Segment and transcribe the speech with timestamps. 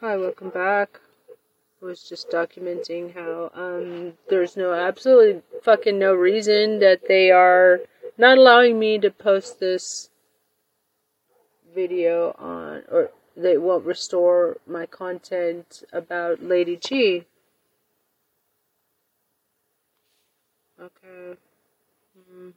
[0.00, 0.98] Hi, welcome back.
[1.82, 7.80] I was just documenting how um, there's no absolutely fucking no reason that they are
[8.16, 10.08] not allowing me to post this
[11.74, 17.26] video on, or they won't restore my content about Lady G.
[20.80, 21.38] Okay.
[22.32, 22.50] Hmm.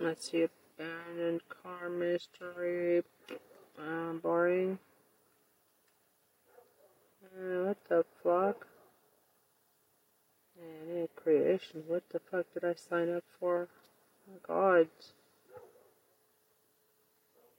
[0.00, 0.48] Let's see,
[0.80, 3.02] abandoned car mystery.
[3.78, 4.78] Um, boring.
[7.24, 8.66] Uh, what the fuck?
[10.58, 11.82] Man, creation.
[11.86, 13.68] What the fuck did I sign up for?
[14.30, 14.88] Oh god.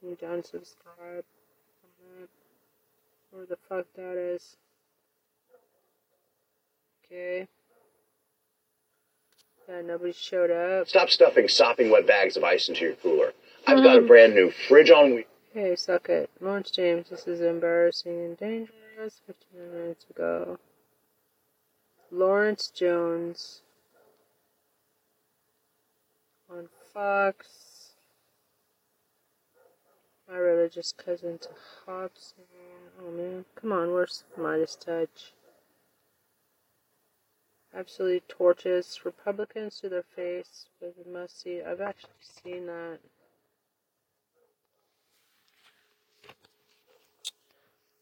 [0.02, 1.24] You done subscribe?
[3.30, 4.56] Where the fuck that is?
[7.04, 7.46] Okay.
[9.68, 10.88] Yeah, nobody showed up.
[10.88, 13.32] Stop stuffing sopping wet bags of ice into your cooler.
[13.66, 14.06] I've got a mm.
[14.06, 15.26] brand new fridge on wheels.
[15.54, 16.30] Hey, suck it.
[16.40, 19.20] Lawrence James, this is embarrassing and dangerous.
[19.26, 20.58] 15 minutes ago.
[22.10, 23.62] Lawrence Jones
[26.50, 27.92] on Fox.
[30.30, 31.48] My religious cousin to
[31.84, 32.44] Hobson.
[33.00, 35.32] Oh man, come on, where's Midas Touch?
[37.74, 40.94] Absolutely torches Republicans to their face with
[41.30, 41.62] see.
[41.62, 42.98] I've actually seen that.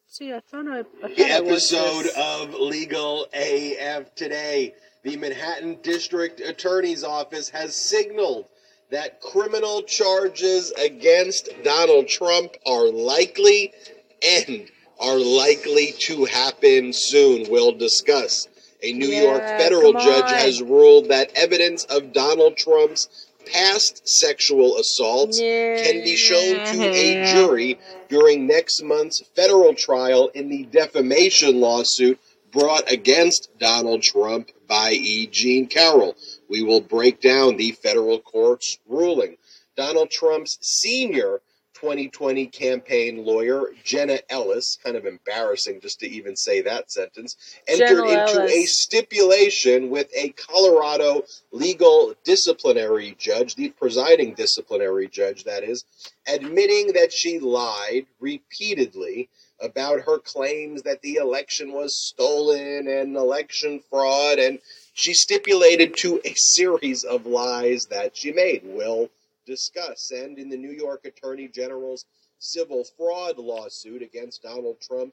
[0.09, 0.81] See, I thought I.
[0.81, 4.75] I thought I episode of Legal AF today.
[5.05, 8.47] The Manhattan District Attorney's Office has signaled
[8.91, 13.73] that criminal charges against Donald Trump are likely
[14.21, 14.69] and
[15.01, 17.49] are likely to happen soon.
[17.49, 18.49] We'll discuss.
[18.83, 23.09] A New York federal judge has ruled that evidence of Donald Trump's
[23.53, 30.49] past sexual assaults can be shown to a jury during next month's federal trial in
[30.49, 32.19] the defamation lawsuit
[32.53, 35.27] brought against Donald Trump by E.
[35.27, 36.17] Jean Carroll.
[36.49, 39.37] We will break down the federal court's ruling.
[39.77, 41.41] Donald Trump's senior
[41.81, 47.37] 2020 campaign lawyer, Jenna Ellis, kind of embarrassing just to even say that sentence,
[47.67, 55.45] entered Jenna into a stipulation with a Colorado legal disciplinary judge, the presiding disciplinary judge,
[55.45, 55.85] that is,
[56.29, 59.31] admitting that she lied repeatedly
[59.61, 64.59] about her claims that the election was stolen and election fraud, and
[64.93, 68.63] she stipulated to a series of lies that she made.
[68.65, 69.09] We'll
[69.51, 70.13] discuss.
[70.13, 72.07] And in the New York Attorney General's
[72.39, 75.13] civil fraud lawsuit against Donald Trump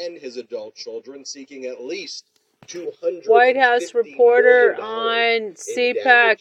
[0.00, 2.24] and his adult children, seeking at least
[2.66, 6.40] 200 White House reporter on CPAC.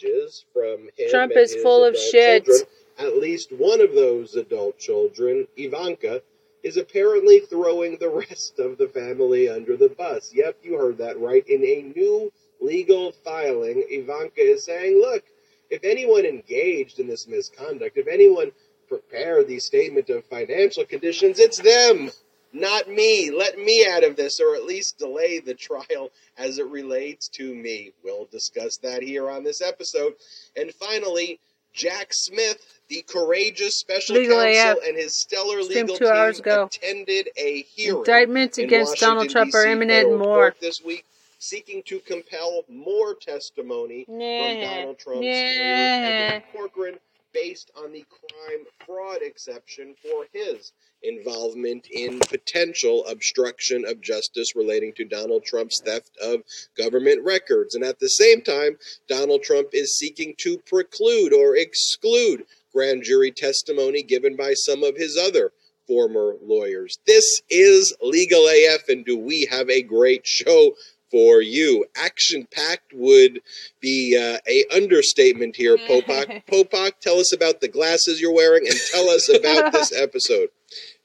[0.54, 2.46] from Trump is full of shit.
[2.46, 2.68] children.
[2.98, 6.22] At least one of those adult children, Ivanka,
[6.64, 10.32] is apparently throwing the rest of the family under the bus.
[10.34, 11.48] Yep, you heard that right.
[11.48, 12.32] In a new
[12.62, 15.24] legal filing, Ivanka is saying, look,
[15.70, 18.52] if anyone engaged in this misconduct, if anyone
[18.88, 22.12] prepared the statement of financial conditions, it's them,
[22.54, 23.32] not me.
[23.32, 27.54] Let me out of this, or at least delay the trial as it relates to
[27.54, 27.92] me.
[28.04, 30.14] We'll discuss that here on this episode.
[30.56, 31.40] And finally,
[31.74, 34.88] Jack Smith, the courageous special Legal counsel, AF.
[34.88, 36.66] and his stellar legal two team hours ago.
[36.66, 40.56] attended a hearing Indictments in against Donald Trump are imminent and more.
[40.62, 41.06] this week,
[41.46, 45.28] seeking to compel more testimony from Donald Trump's nah.
[45.28, 46.96] lawyer, Edward Corcoran,
[47.34, 50.72] based on the crime fraud exception for his
[51.04, 56.42] involvement in potential obstruction of justice relating to Donald Trump's theft of
[56.78, 57.76] government records.
[57.76, 63.32] And at the same time, Donald Trump is seeking to preclude or exclude grand jury
[63.32, 65.52] testimony given by some of his other
[65.88, 66.98] former lawyers.
[67.06, 70.74] This is Legal AF, and do we have a great show
[71.16, 71.86] for you?
[71.96, 73.40] Action packed would
[73.80, 76.44] be uh, a understatement here, Popak.
[76.52, 80.50] Popak, tell us about the glasses you're wearing, and tell us about this episode.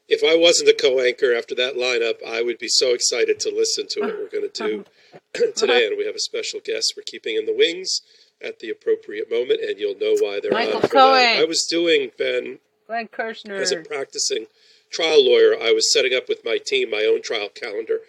[0.08, 3.86] If I wasn't a co-anchor after that lineup, I would be so excited to listen
[3.90, 4.84] to what we're going to do
[5.54, 5.86] today.
[5.86, 8.02] And we have a special guest we're keeping in the wings
[8.42, 11.22] at the appropriate moment, and you'll know why they're Michael on for Cohen.
[11.22, 11.38] that.
[11.40, 12.58] I was doing Ben
[12.88, 13.54] Glenn Kirschner.
[13.54, 14.46] as a practicing
[14.90, 15.54] trial lawyer.
[15.54, 18.00] I was setting up with my team my own trial calendar.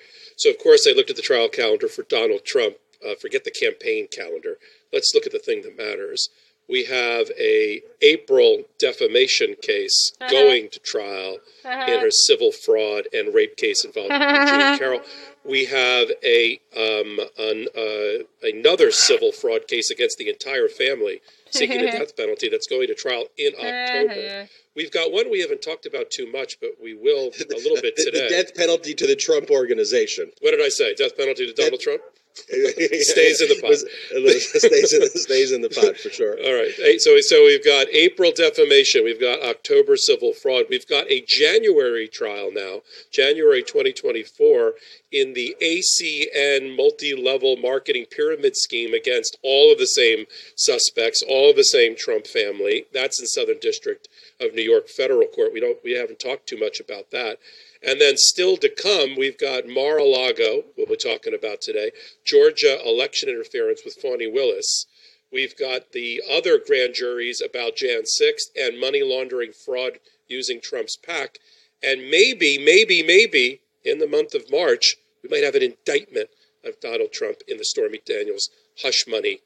[0.41, 2.77] So of course I looked at the trial calendar for Donald Trump.
[3.07, 4.57] Uh, forget the campaign calendar.
[4.91, 6.29] Let's look at the thing that matters.
[6.67, 13.55] We have a April defamation case going to trial in her civil fraud and rape
[13.55, 15.01] case involving Eugene Carroll.
[15.45, 21.21] We have a um, an, uh, another civil fraud case against the entire family
[21.51, 23.67] seeking a death penalty that's going to trial in uh-huh.
[23.67, 24.47] October.
[24.75, 27.95] We've got one we haven't talked about too much, but we will a little bit
[27.97, 28.27] today.
[28.27, 30.31] The death penalty to the Trump organization.
[30.41, 30.95] what did I say?
[30.95, 32.01] Death penalty to Donald Trump?
[32.37, 33.77] stays in the pot.
[34.59, 36.37] stays, in, stays in the pot for sure.
[36.43, 36.99] All right.
[36.99, 39.03] So, so we've got April defamation.
[39.03, 40.65] We've got October civil fraud.
[40.69, 42.81] We've got a January trial now,
[43.11, 44.73] January 2024,
[45.11, 50.25] in the ACN multi-level marketing pyramid scheme against all of the same
[50.55, 52.85] suspects, all of the same Trump family.
[52.93, 54.07] That's in Southern District
[54.39, 55.53] of New York Federal Court.
[55.53, 55.77] We don't.
[55.83, 57.37] We haven't talked too much about that.
[57.83, 61.91] And then still to come, we've got Mar-a-Lago, what we're talking about today,
[62.23, 64.85] Georgia election interference with Fani Willis.
[65.31, 69.93] We've got the other grand juries about Jan 6th and money laundering fraud
[70.27, 71.39] using Trump's PAC.
[71.81, 76.29] And maybe, maybe, maybe in the month of March, we might have an indictment
[76.63, 78.49] of Donald Trump in the Stormy Daniels
[78.83, 79.39] hush money,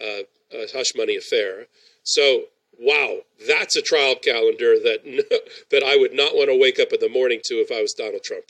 [0.00, 0.22] uh,
[0.54, 1.66] uh, hush money affair.
[2.02, 2.44] So,
[2.80, 5.04] wow, that's a trial calendar that
[5.70, 7.94] that I would not want to wake up in the morning to if I was
[7.94, 8.44] Donald Trump.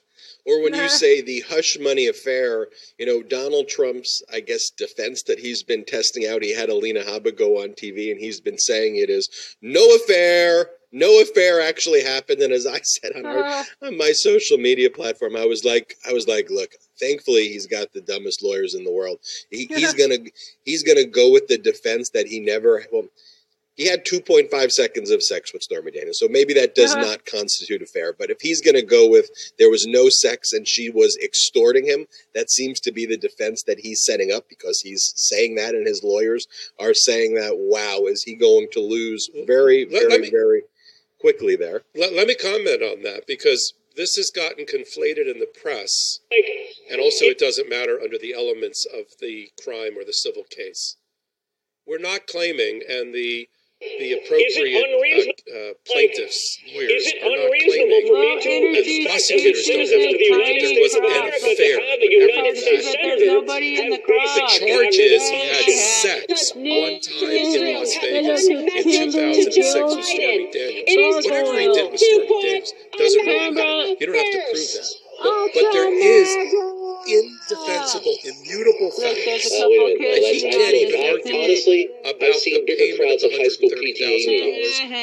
[0.46, 2.68] Or when you say the hush money affair,
[2.98, 7.00] you know, Donald Trump's, I guess, defense that he's been testing out, he had Alina
[7.00, 9.28] Habba go on TV and he's been saying it is
[9.60, 12.40] no affair, no affair actually happened.
[12.40, 13.64] And as I said on, our, uh-huh.
[13.82, 17.92] on my social media platform, I was like, I was like, look, thankfully he's got
[17.92, 19.18] the dumbest lawyers in the world.
[19.50, 20.18] He, he's gonna,
[20.64, 23.04] he's gonna go with the defense that he never, well,
[23.76, 27.00] he had 2.5 seconds of sex with Stormy Daniels, so maybe that does Uh-huh.
[27.02, 28.12] not constitute affair.
[28.12, 31.86] But if he's going to go with there was no sex and she was extorting
[31.86, 35.74] him, that seems to be the defense that he's setting up because he's saying that,
[35.74, 36.46] and his lawyers
[36.78, 37.56] are saying that.
[37.56, 40.62] Wow, is he going to lose very, Let- let very, me- very
[41.18, 41.82] quickly there?
[41.94, 46.20] Let, let me comment on that because this has gotten conflated in the press,
[46.90, 50.96] and also it doesn't matter under the elements of the crime or the civil case.
[51.86, 53.48] We're not claiming, and the
[53.80, 58.50] the appropriate unreasonable- uh, uh, plaintiffs, lawyers, Is it are not for claiming, me to
[58.50, 62.00] and expect prosecutors don't have to prove that there was an America to affair, have
[62.00, 62.98] a whatever United the States fact.
[63.00, 64.52] There's senator nobody in the basic crowd.
[64.52, 65.64] The charge is he had
[66.04, 71.24] sex one time in Las Vegas in 2006 with Stormy Daniels.
[71.24, 73.96] Whatever he did with Stormy Daniels doesn't really matter.
[73.96, 74.88] You don't have to prove that.
[75.24, 76.28] But, but there is
[77.10, 80.22] indefensible, immutable Look, there's facts a wait a couple minute.
[80.22, 83.38] that he can't even argue honestly, about I've seen the bigger payment crowds of of
[83.38, 83.76] high school $130,000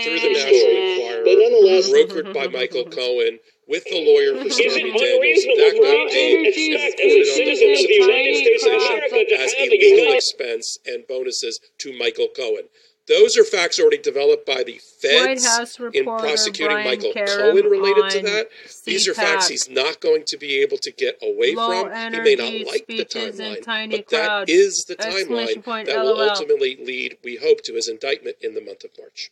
[0.04, 0.48] through the meetings.
[0.48, 4.95] National But Enquirer, nonetheless- brokered by Michael Cohen with the lawyer for Is Stormy it
[4.95, 5.12] Daniels.
[5.19, 8.36] unreasonable That got paid to and reported on the citizen books of of the United
[8.38, 12.68] States of Organization America as have a a legal expense and bonuses to Michael Cohen?
[13.07, 18.21] Those are facts already developed by the feds in prosecuting Brian Michael Cohen related to
[18.24, 18.50] that.
[18.86, 22.13] These are facts he's not going to be able to get away Low from.
[22.13, 26.77] He may not like the timeline, but that is the timeline point, that will ultimately
[26.83, 29.31] lead, we hope, to his indictment in the month of March.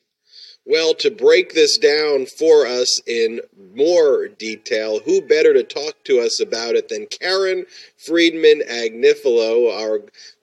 [0.67, 3.41] Well, to break this down for us in
[3.75, 7.67] more detail, who better to talk to us about it than Karen
[7.97, 9.99] Friedman Agnifilo, our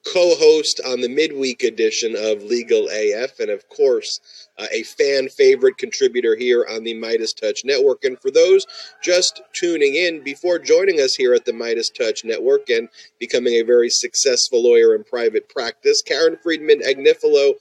[0.06, 4.20] co host on the midweek edition of Legal AF, and of course,
[4.58, 8.04] uh, a fan favorite contributor here on the Midas Touch Network.
[8.04, 8.64] And for those
[9.02, 12.88] just tuning in, before joining us here at the Midas Touch Network and
[13.18, 17.54] becoming a very successful lawyer in private practice, Karen Friedman Agnifilo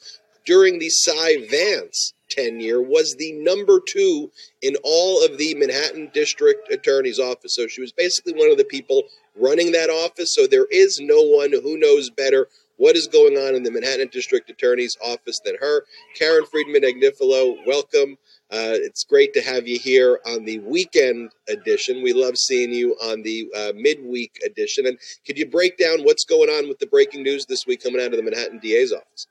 [0.46, 4.31] during the Cy Vance tenure was the number two
[4.62, 7.56] in all of the Manhattan District Attorney's Office.
[7.56, 9.03] So she was basically one of the people
[9.36, 10.34] running that office.
[10.34, 14.10] So there is no one who knows better what is going on in the Manhattan
[14.12, 15.84] District Attorney's Office than her.
[16.15, 18.17] Karen Friedman Agnifilo, welcome.
[18.50, 22.01] Uh, it's great to have you here on the weekend edition.
[22.01, 24.88] We love seeing you on the uh, midweek edition.
[24.88, 28.01] And could you break down what's going on with the breaking news this week coming
[28.01, 29.27] out of the Manhattan DA's office?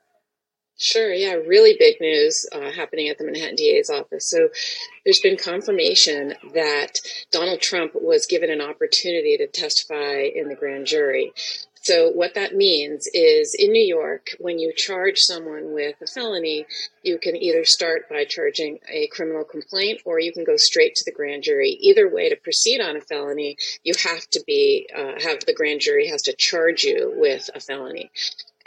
[0.81, 4.27] Sure, yeah, really big news uh, happening at the Manhattan DA's office.
[4.27, 4.49] So
[5.05, 6.93] there's been confirmation that
[7.31, 11.33] Donald Trump was given an opportunity to testify in the grand jury.
[11.83, 16.65] So what that means is in New York, when you charge someone with a felony,
[17.03, 21.03] you can either start by charging a criminal complaint or you can go straight to
[21.05, 21.77] the grand jury.
[21.79, 25.81] Either way, to proceed on a felony, you have to be, uh, have the grand
[25.81, 28.09] jury has to charge you with a felony.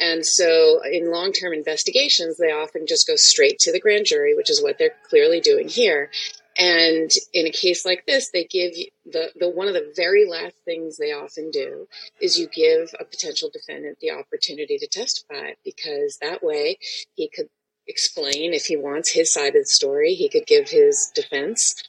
[0.04, 4.34] And so in long term investigations, they often just go straight to the grand jury,
[4.34, 6.11] which is what they're clearly doing here.
[6.58, 8.75] And in a case like this, they give
[9.06, 11.88] the, the one of the very last things they often do
[12.20, 16.76] is you give a potential defendant the opportunity to testify because that way
[17.14, 17.49] he could
[17.88, 21.82] explain if he wants his side of the story, he could give his defense.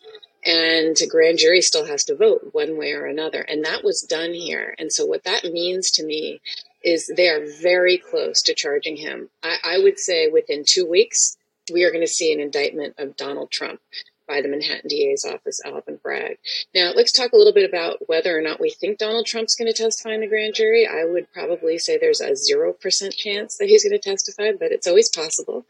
[0.46, 3.42] And a grand jury still has to vote one way or another.
[3.42, 4.74] And that was done here.
[4.80, 6.40] And so what that means to me
[6.86, 9.30] is they are very close to charging him.
[9.44, 11.36] I, I would say within two weeks,
[11.72, 13.82] we are going to see an indictment of Donald Trump
[14.28, 16.38] by the Manhattan DA's office, Alvin Bragg.
[16.74, 19.72] Now, let's talk a little bit about whether or not we think Donald Trump's going
[19.72, 20.88] to testify in the grand jury.
[20.88, 24.88] I would probably say there's a 0% chance that he's going to testify, but it's
[24.88, 25.66] always possible.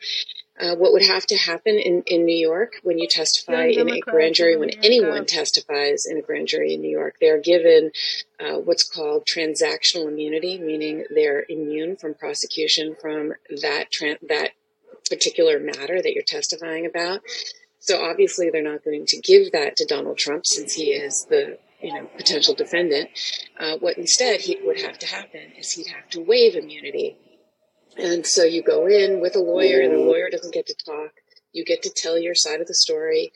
[0.58, 4.00] Uh, what would have to happen in, in New York when you testify in a
[4.00, 7.92] grand jury, when anyone testifies in a grand jury in New York, they are given
[8.40, 14.52] uh, what's called transactional immunity, meaning they're immune from prosecution from that tran that
[15.10, 17.22] particular matter that you're testifying about.
[17.80, 21.60] So obviously, they're not going to give that to Donald Trump since he is the
[21.82, 23.10] you know potential defendant.
[23.60, 27.18] Uh, what instead he would have to happen is he'd have to waive immunity,
[27.98, 30.08] and so you go in with a lawyer, and the mm-hmm.
[30.08, 31.12] lawyer doesn't get to talk.
[31.54, 33.32] You get to tell your side of the story,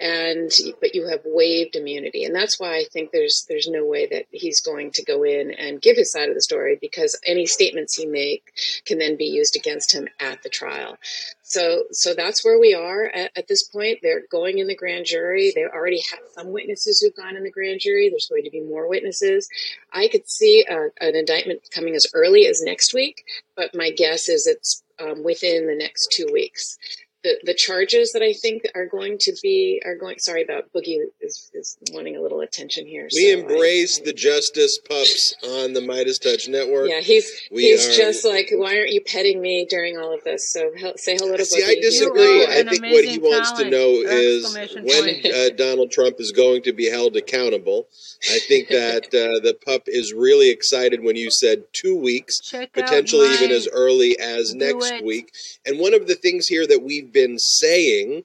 [0.00, 4.06] and but you have waived immunity, and that's why I think there's there's no way
[4.06, 7.46] that he's going to go in and give his side of the story because any
[7.46, 8.52] statements he make
[8.86, 10.98] can then be used against him at the trial.
[11.42, 13.98] So, so that's where we are at, at this point.
[14.02, 15.52] They're going in the grand jury.
[15.54, 18.08] They already have some witnesses who've gone in the grand jury.
[18.08, 19.48] There's going to be more witnesses.
[19.92, 23.24] I could see a, an indictment coming as early as next week,
[23.56, 26.78] but my guess is it's um, within the next two weeks.
[27.24, 30.18] The, the charges that I think are going to be are going.
[30.18, 33.08] Sorry about Boogie is, is wanting a little attention here.
[33.14, 36.90] We so embrace I- the justice pups on the Midas Touch Network.
[36.90, 40.22] Yeah, he's We he's are- just like, why aren't you petting me during all of
[40.22, 40.52] this?
[40.52, 41.68] So hel- say hello to See, Boogie.
[41.70, 42.42] I disagree.
[42.44, 46.62] I think what he amazing wants to know is when uh, Donald Trump is going
[46.64, 47.88] to be held accountable.
[48.30, 52.74] I think that uh, the pup is really excited when you said two weeks, Check
[52.74, 55.04] potentially even as early as next it.
[55.04, 55.32] week.
[55.64, 58.24] And one of the things here that we've been saying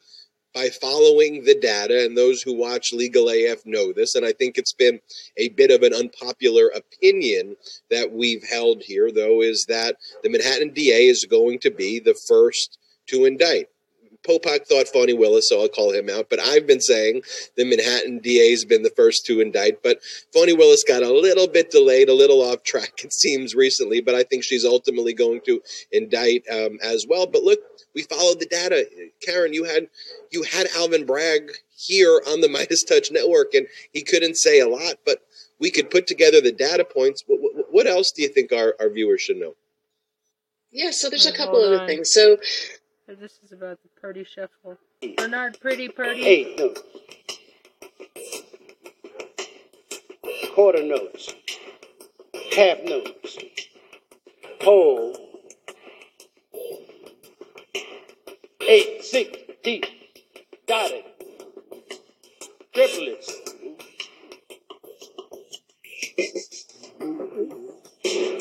[0.54, 4.58] by following the data, and those who watch Legal AF know this, and I think
[4.58, 5.00] it's been
[5.38, 7.56] a bit of an unpopular opinion
[7.90, 12.16] that we've held here, though, is that the Manhattan DA is going to be the
[12.28, 12.78] first
[13.08, 13.68] to indict.
[14.28, 16.30] Popak thought Fani Willis, so I'll call him out.
[16.30, 17.22] But I've been saying
[17.56, 19.82] the Manhattan DA has been the first to indict.
[19.82, 20.00] But
[20.34, 24.02] Fani Willis got a little bit delayed, a little off track, it seems, recently.
[24.02, 27.28] But I think she's ultimately going to indict um, as well.
[27.28, 27.60] But look,
[27.96, 28.88] we followed the data.
[29.26, 29.88] Karen, you had
[30.32, 34.68] you had Alvin Bragg here on the Midas Touch Network, and he couldn't say a
[34.68, 35.20] lot, but
[35.60, 37.24] we could put together the data points.
[37.28, 39.56] What, what, what else do you think our, our viewers should know?
[40.72, 41.88] Yeah, so there's a couple other on.
[41.88, 42.10] things.
[42.14, 42.38] So
[43.08, 44.78] This is about the Purdie Shuffle.
[45.18, 46.26] Bernard Pretty Purdie.
[46.26, 46.82] eighth notes,
[50.54, 51.34] quarter notes,
[52.56, 53.38] half notes,
[54.62, 55.29] whole,
[58.70, 59.86] eight, six, deep,
[60.68, 61.06] Got it.
[62.72, 63.34] triplets.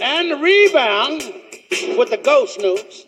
[0.02, 1.22] And the rebound
[1.98, 3.06] with the ghost notes,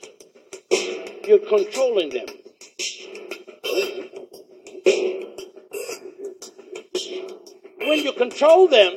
[1.29, 2.27] you're controlling them.
[7.81, 8.95] when you control them,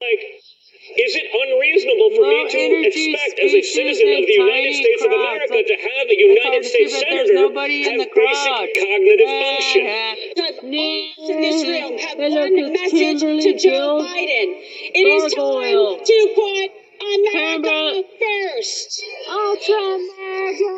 [0.00, 0.41] Like,
[1.02, 5.10] is it unreasonable for me to expect, as a citizen of the United States of.
[5.12, 8.32] America, to have a United hard to see, States senator nobody in have the crowd.
[8.32, 9.82] basic cognitive Eh, function?
[9.86, 10.14] eh.
[10.78, 14.08] all in this room have one message Kimberly to Joe Jones.
[14.08, 14.48] Biden.
[14.94, 16.68] It is time to put
[17.02, 18.90] America Kimberly- first.
[19.28, 20.74] Ultra mega.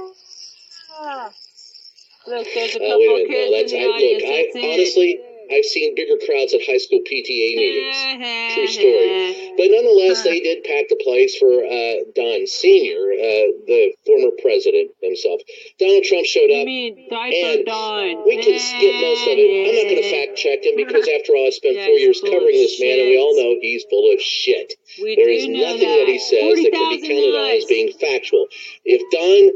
[2.27, 3.29] Look, there's a Oh, couple minute.
[3.29, 4.23] kids in I, the audience.
[4.25, 4.65] look.
[4.65, 5.21] I honestly,
[5.53, 7.97] I've seen bigger crowds at high school PTA meetings.
[7.97, 9.53] Eh, True story.
[9.57, 14.91] But nonetheless, they did pack the place for uh, Don Senior, uh, the former president
[15.03, 15.41] himself.
[15.79, 17.31] Donald Trump showed You up.
[17.31, 18.27] and Don?
[18.27, 19.47] We can skip most of it.
[19.47, 22.59] I'm not going to fact check him because, after all, I spent four years covering
[22.59, 24.75] this man, and we all know he's full of shit.
[25.03, 26.07] We There do is know nothing that.
[26.11, 28.47] he says that can be 40,000 counted on as being factual.
[28.85, 29.55] If Don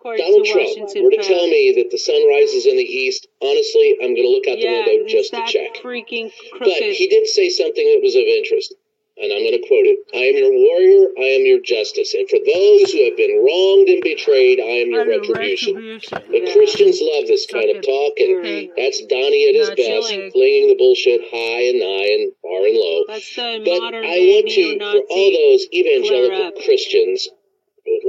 [0.00, 3.28] according Donald Trump Washington were to tell me that the sun rises in the east,
[3.42, 5.76] honestly, I'm going to look out the yeah, window just to check.
[5.84, 8.72] freaking But he did say something that was of interest,
[9.20, 12.16] and I'm going to quote it I am your warrior, I am your justice.
[12.16, 15.76] And for those who have been wronged and betrayed, I am your retribution.
[15.76, 16.16] retribution.
[16.32, 16.52] The Yeah.
[16.56, 20.32] Christians love this kind of talk, and that's Donnie at his Not best, chilling.
[20.32, 22.98] flinging the bullshit high and nigh and far and low.
[23.12, 26.56] That's the But modern I want to, for all those evangelical.
[26.64, 27.28] Christians,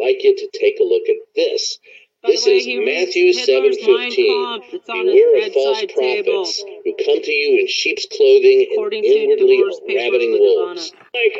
[0.01, 1.77] like you to take a look at this.
[2.23, 4.13] By This way, is Matthew Hitler's Mein 7:15.
[4.13, 4.73] Kampf.
[4.73, 8.05] It's on his Beware of false bedside table, prophets who come to you in sheep's
[8.13, 10.93] clothing according and to inwardly are ravening wolves.
[11.17, 11.35] Like,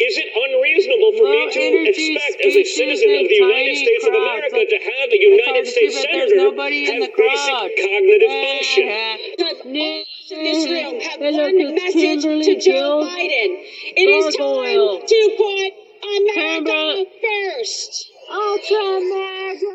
[0.00, 1.62] is it unreasonable for Low me to
[1.94, 4.14] expect, as a citizen of the United tiny States of.
[4.14, 7.70] America, to have a United States but there's senator nobody in have the crowd.
[7.70, 8.86] basic cognitive Eh, function?
[10.30, 13.50] in this room have one message to Joe Biden.
[13.94, 17.04] It is time to put America Canberra.
[17.22, 18.10] first.
[18.30, 19.74] Ultra mega.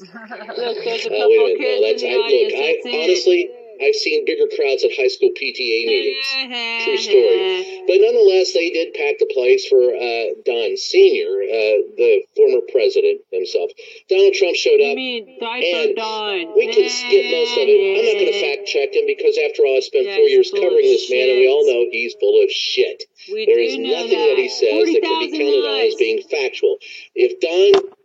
[0.56, 2.54] Look, there's a Oh, couple wait kids No, that's, in I, the look, audience.
[2.54, 2.94] I, That's it.
[3.04, 6.28] honestly, I've seen bigger crowds at high school PTA meetings.
[6.84, 7.84] True story.
[7.88, 13.24] But nonetheless, they did pack the place for uh, Don Sr., uh, the former president
[13.32, 13.70] himself.
[14.08, 14.94] Donald Trump showed up.
[14.96, 16.54] And Don?
[16.56, 17.80] we can skip most of it.
[17.98, 20.52] I'm not going to fact check him because, after all, I spent Yeah, four years
[20.52, 23.04] covering this man, and we all know he's full of shit.
[23.32, 24.36] We There is nothing that.
[24.36, 26.76] that he says that can be 40,000 counted on as being factual.
[27.16, 27.96] If Don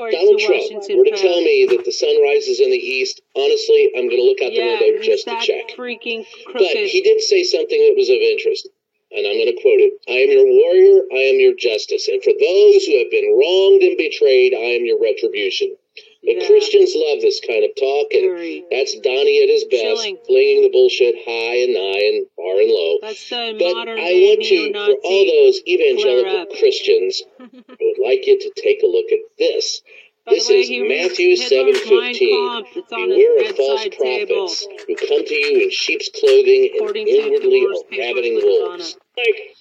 [0.00, 1.22] According Donald Trump Washington were to Post.
[1.22, 4.48] tell me that the sun rises in the east, honestly, I'm going to look out
[4.48, 5.76] the yeah, window he's just to check.
[5.76, 6.24] freaking
[6.56, 8.64] But he did say something that was of interest,
[9.12, 9.92] and I'm going to quote it.
[10.08, 13.84] I am your warrior, I am your justice, and for those who have been wronged
[13.84, 15.76] and betrayed, I am your retribution.
[16.22, 16.46] The Yeah.
[16.46, 18.64] Christians love this kind of talk, and Very.
[18.70, 20.18] that's Donnie at his best, Chilling.
[20.26, 22.98] flinging the bullshit high and nigh and far and low.
[23.00, 26.46] That's the But modern I want you, for all those evangelical.
[26.58, 27.44] Christians, I
[27.80, 29.80] would like you to take a look at this.
[30.26, 32.64] By This way, is Matthew seven fifteen.
[32.90, 34.46] Beware of false bedside table.
[34.48, 38.96] prophets who come to you in sheep's clothing and According to inwardly are ravening wolves.
[39.16, 39.56] Like,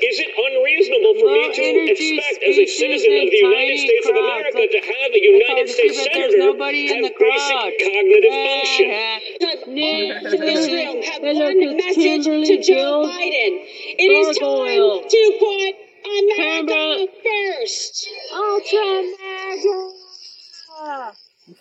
[0.00, 3.78] is it unreasonable for Low me to expect, as a citizen of the United tiny
[3.78, 4.16] States of.
[4.16, 7.02] America, Look, to have a United hard to see, States but there's senator nobody in
[7.02, 7.72] have the crowd.
[7.72, 8.88] basic cognitive function?
[9.68, 13.52] Names in this room have Hey, look, one message Kimberly to Joe Jill Biden.
[13.98, 15.00] It is Gargoyle.
[15.00, 15.74] time to put
[16.08, 17.06] America Canberra.
[17.22, 18.08] first.
[18.32, 18.86] Ultra
[19.18, 19.78] mega.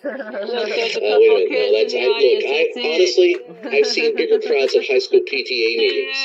[0.04, 1.52] Look, there's a Oh, wait a minute.
[1.52, 2.44] No, that's I, look.
[2.44, 3.32] I honestly,
[3.72, 6.18] I've seen bigger crowds at high school PTA meetings.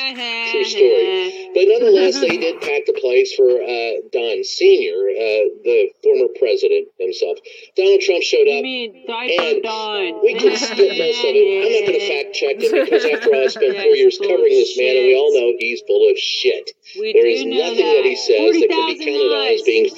[0.51, 1.39] True story.
[1.53, 6.89] But nonetheless, they did pack the place for uh, Don Sr., uh, the former president
[6.97, 7.37] himself.
[7.77, 8.65] Donald Trump showed up.
[8.65, 10.17] mean And Don?
[10.25, 11.45] we can skip most of it.
[11.61, 14.49] I'm not going to fact check it because, after all, I spent four years covering
[14.49, 16.73] this man, and we all know he's full of shit.
[16.97, 19.93] We There is nothing that he says that can be 40,000 counted on as being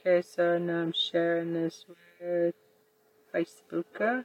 [0.00, 1.84] Okay, so now I'm sharing this
[2.18, 2.54] with
[3.34, 4.24] Facebook.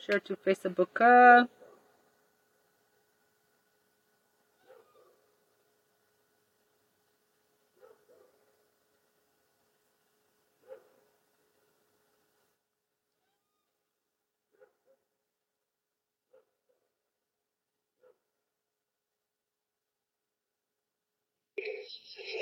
[0.00, 1.48] Share to Facebook.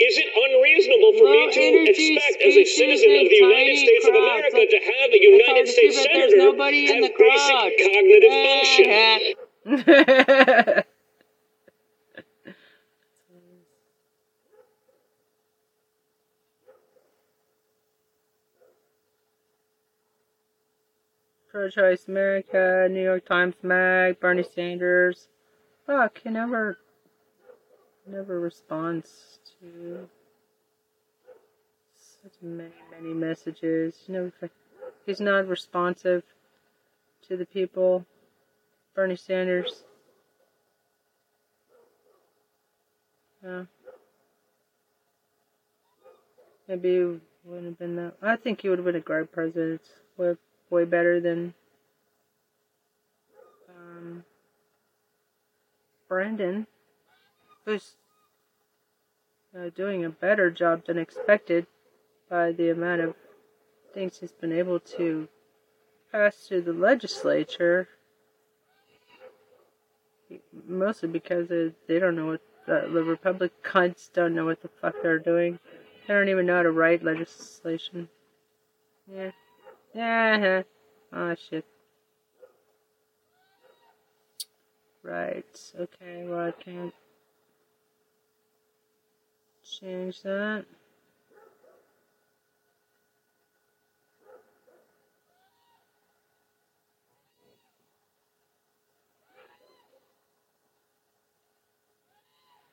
[0.01, 4.15] Is it unreasonable for me to expect, as a citizen of the United States of.
[4.15, 7.73] America, to have a United States senator nobody in have the crowd.
[7.77, 8.33] basic cognitive
[9.67, 10.85] function?
[21.51, 25.27] Pro Choice America, New York Times Mag, Bernie Sanders.
[25.87, 26.79] Fuck, he never,
[28.07, 29.39] never responds
[32.23, 33.95] such many, many messages.
[34.07, 34.51] You know, if
[35.07, 36.23] he's not responsive
[37.29, 38.05] to the people.
[38.95, 39.85] Bernie Sanders.
[43.45, 43.65] Yeah.
[46.67, 48.15] Maybe he wouldn't have been that.
[48.21, 49.81] I think he would have been a great president.
[50.17, 50.37] Way,
[50.71, 51.55] way better than
[53.71, 54.25] um,
[56.09, 56.67] Brandon,
[57.65, 57.93] who's
[59.59, 61.67] uh, doing a better job than expected
[62.29, 63.15] by the amount of
[63.95, 65.29] things he's been able to
[66.13, 67.89] pass through the legislature.
[70.67, 75.19] Mostly because they, don't know what the, the Republicans don't know what the fuck they're
[75.19, 75.59] doing.
[76.07, 78.09] They don't even know how to write legislation.
[79.11, 79.31] Yeah.
[79.95, 80.63] Yeah.
[81.13, 81.65] Oh shit.
[85.03, 85.73] Right.
[85.81, 86.27] Okay.
[86.27, 86.93] Well, I can't
[89.69, 90.65] change that.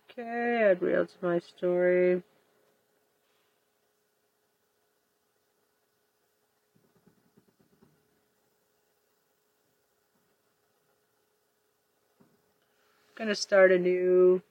[0.10, 2.24] Okay, add reel to my story.
[13.16, 14.42] Gonna start a new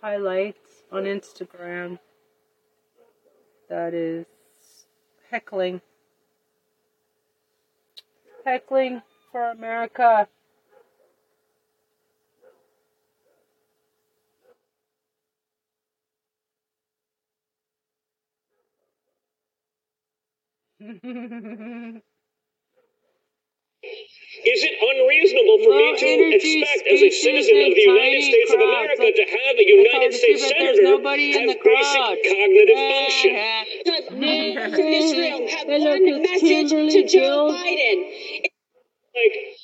[0.00, 1.98] highlights on Instagram
[3.68, 4.26] that is
[5.30, 5.80] heckling.
[8.44, 10.28] Heckling for America.
[23.82, 28.22] Is it unreasonable for me to energy expect, as a citizen of the United tiny
[28.30, 31.48] States of America, like- to have a United hard to see, States senator nobody in
[31.48, 32.18] have the basic crowd.
[32.24, 33.32] cognitive Ah, function?
[33.84, 37.98] The names this room have one message to Joe Biden.
[39.14, 39.57] Like,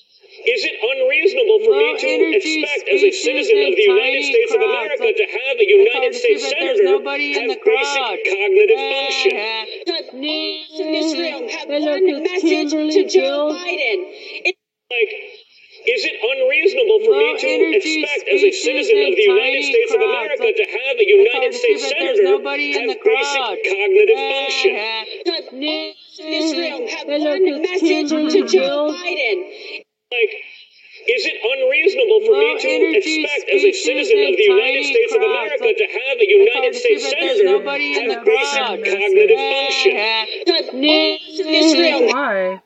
[0.44, 4.52] is it unreasonable for me to expect, as a citizen in of the United States
[4.54, 8.18] of America, to have a United States but senator nobody in the have crowd.
[8.20, 9.34] basic cognitive Ah, function?
[9.88, 13.98] The names in this room have one message to Joe Biden.
[14.44, 14.56] It-
[14.90, 15.12] Like,
[15.86, 19.92] is it unreasonable for me to expect, as a citizen of the United tiny States
[19.94, 23.58] of America, to have a United States but senator nobody in have the crowd.
[23.58, 24.72] basic cognitive function?
[25.24, 29.83] The names in this room have one message to Joe Biden.
[30.14, 30.30] Like,
[31.10, 34.84] is it unreasonable for me Low to energy expect, as a citizen of the United
[34.84, 38.58] States of America, like- to have a United States senator nobody in the have basic
[38.62, 38.78] crowd.
[38.84, 39.94] cognitive Ah, function?
[40.84, 41.18] In
[41.50, 42.62] this Why?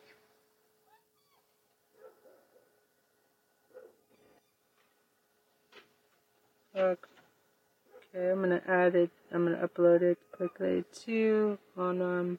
[6.77, 9.11] Okay, I'm gonna add it.
[9.33, 12.39] I'm gonna upload it quickly to on um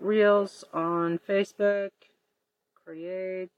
[0.00, 1.90] Reels on Facebook.
[2.84, 3.50] Create.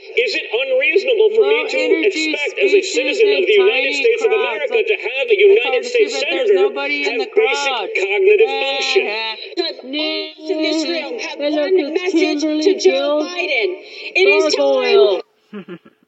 [0.00, 4.32] Is it unreasonable for me to expect, as a citizen of the United States of
[4.32, 7.88] America, to have a United States senator nobody in have the crowd.
[7.92, 9.04] cognitive Ah, function?
[9.84, 13.20] In this room have one message Kimberly to Joe.
[13.22, 13.68] Biden.
[14.16, 15.78] It is time.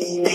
[0.00, 0.29] Is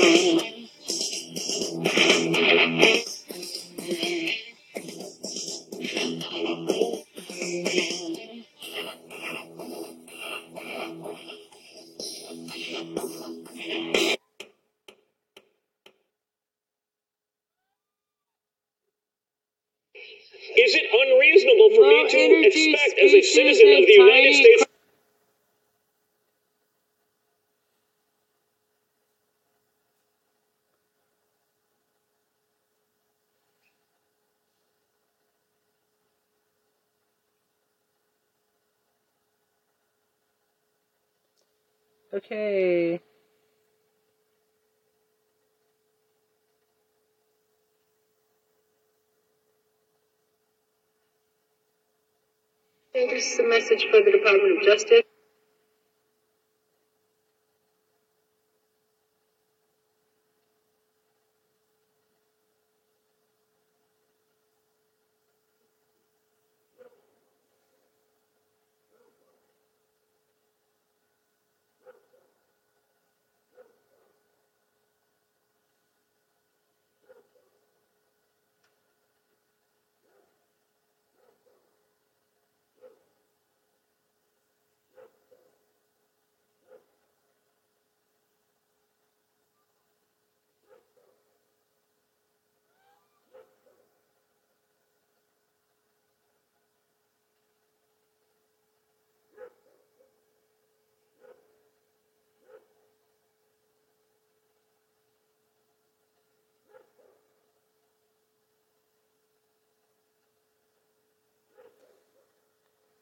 [42.15, 43.01] Okay.
[52.95, 55.05] Is a message for the Department of Justice.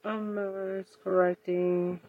[0.05, 1.99] Um, uh, it's correcting.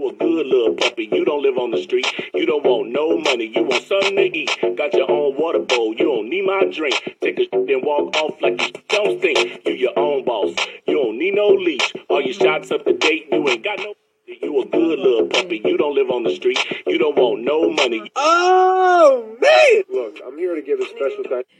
[0.00, 1.10] You a good little puppy.
[1.12, 2.06] You don't live on the street.
[2.32, 3.52] You don't want no money.
[3.54, 4.50] You want something to eat.
[4.74, 5.92] Got your own water bowl.
[5.92, 7.18] You don't need my drink.
[7.20, 9.60] Take a shit and walk off like you don't stink.
[9.66, 10.56] You your own boss.
[10.86, 11.92] You don't need no leash.
[12.08, 13.28] All your shots up to date.
[13.30, 13.92] You ain't got no.
[14.26, 15.60] You a good little puppy.
[15.62, 16.58] You don't live on the street.
[16.86, 18.10] You don't want no money.
[18.16, 19.82] Oh man!
[19.92, 21.50] Look, I'm here to give a special thanks.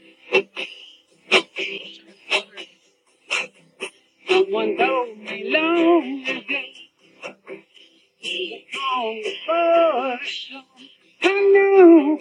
[4.27, 6.61] Someone told me long ago.
[8.23, 10.51] On the bush,
[11.23, 12.19] I know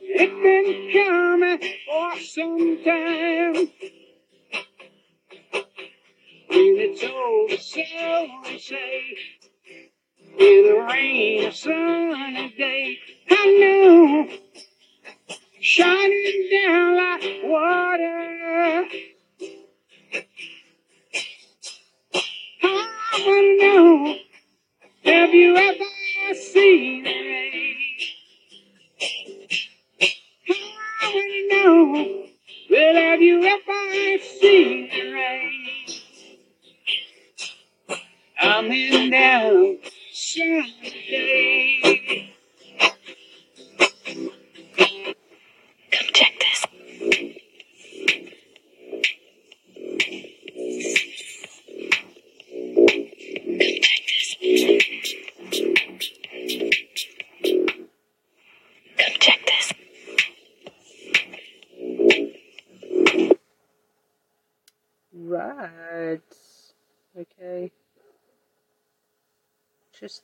[0.00, 3.54] it's been coming for some time.
[6.46, 9.02] When it's over, so say,
[10.38, 14.28] with a rain or sunny day, I know
[15.60, 18.86] shining down like water.
[22.62, 24.29] I wanna know,
[25.04, 27.76] have you ever seen the rain?
[30.50, 32.26] I wanna know,
[32.70, 35.66] well, have you ever seen the rain?
[38.40, 39.78] I'm in down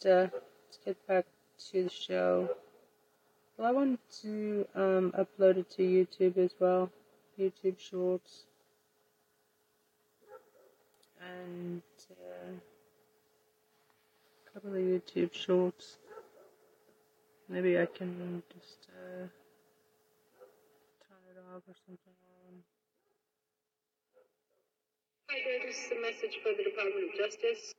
[0.06, 1.26] uh, let's get back
[1.70, 2.48] to the show.
[3.56, 6.90] Well, I want to um upload it to YouTube as well,
[7.38, 8.44] YouTube Shorts,
[11.20, 12.52] and uh,
[14.46, 15.98] a couple of YouTube Shorts.
[17.48, 19.26] Maybe I can just uh,
[21.06, 22.14] turn it off or something.
[25.30, 27.74] Hi there, this is a message for the Department of Justice.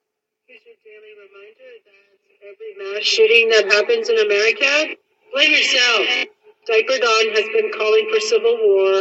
[0.47, 4.95] Here's your daily reminder that every mass shooting that happens in America,
[5.33, 6.05] blame yourself.
[6.67, 8.99] Diaper Don has been calling for civil war,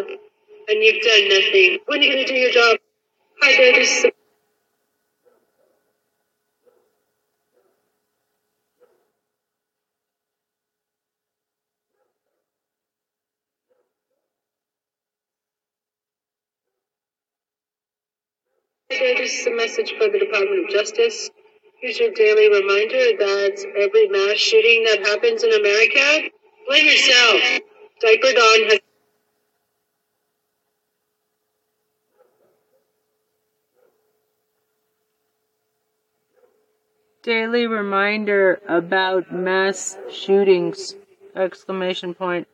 [0.68, 1.78] and you've done nothing.
[1.86, 2.78] When are you going to do your job?
[3.42, 4.04] Hi there, this
[19.40, 21.30] is a message for the Department of Justice.
[21.80, 26.30] Here's your daily reminder that every mass shooting that happens in America,
[26.66, 27.40] blame yourself.
[28.00, 28.80] Diaper Dawn has
[37.22, 40.94] Daily reminder about mass shootings!
[41.34, 42.46] Exclamation point.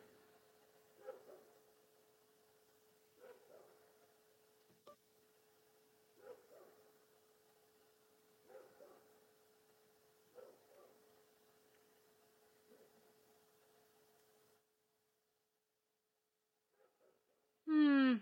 [17.67, 18.15] Hmm.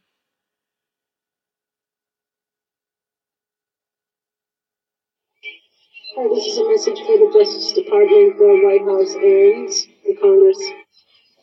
[5.44, 9.70] Hi, this is a message for the Justice Department, the White House, and
[10.06, 10.60] the Congress.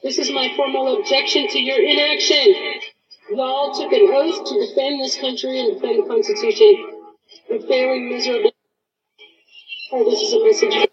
[0.02, 2.54] This is my formal objection to your inaction.
[3.30, 7.00] Y'all took an oath to defend this country and defend the Constitution.
[7.50, 8.52] You're failing miserably.
[9.90, 10.88] Hi, this is a message.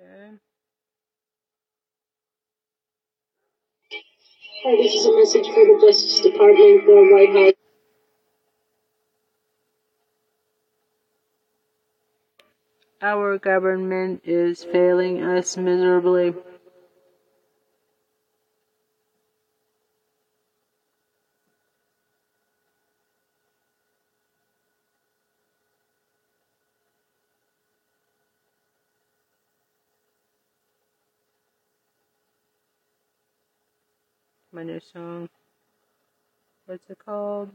[0.00, 0.38] Okay.
[4.68, 7.52] Hi, this is a message for the Justice Department, the White House.
[13.00, 16.34] Our government is failing us miserably.
[34.58, 35.28] My new song.
[36.66, 37.50] What's it called?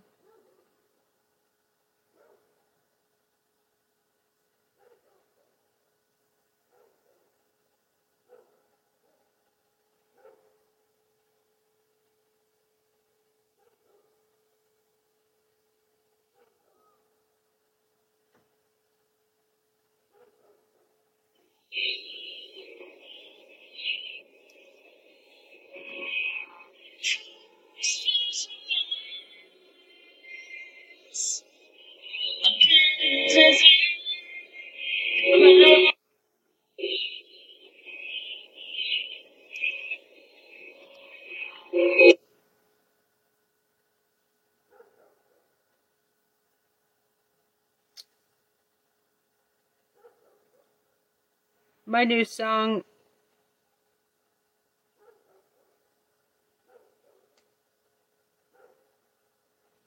[51.94, 52.84] My new song.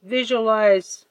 [0.04, 1.04] Visualize.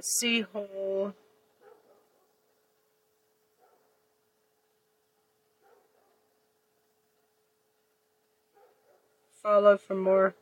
[0.00, 1.14] Sea hole.
[9.48, 10.34] Follow for more.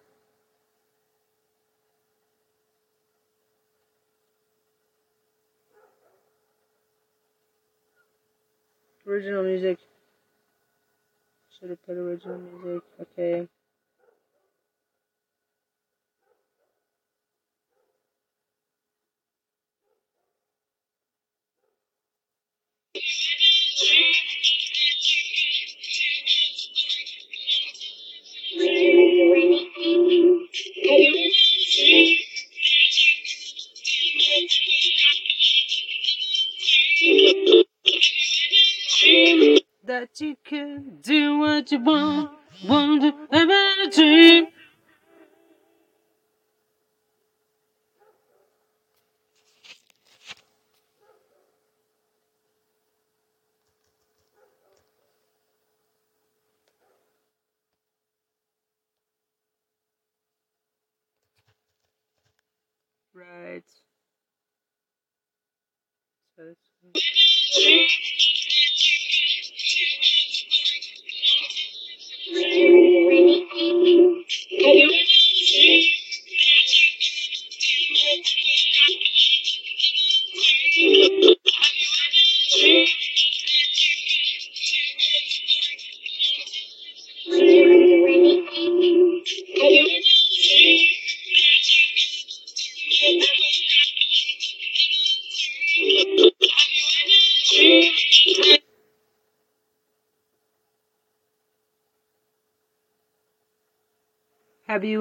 [9.06, 9.78] Original music.
[11.56, 12.82] Should have put original music.
[13.00, 13.48] Okay.
[39.84, 42.30] That you can do what you want,
[42.66, 44.46] want to in a dream.
[63.16, 63.64] Right.
[66.36, 66.54] So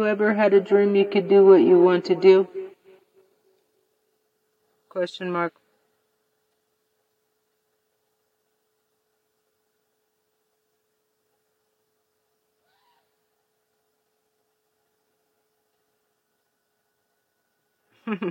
[0.05, 2.47] ever had a dream you could do what you want to do?
[4.89, 5.53] Question mark.
[18.07, 18.21] it's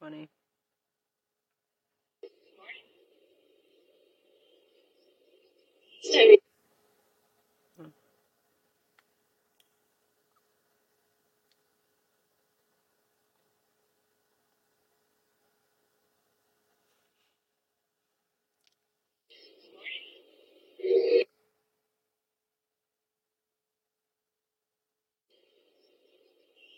[0.00, 0.28] funny.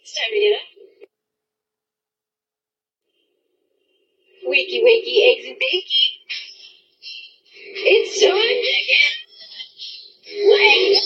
[0.06, 0.60] It's time to get up.
[4.48, 6.10] Wakey, wakey, eggs and bakey.
[7.74, 9.16] It's time to get
[10.52, 11.02] wake.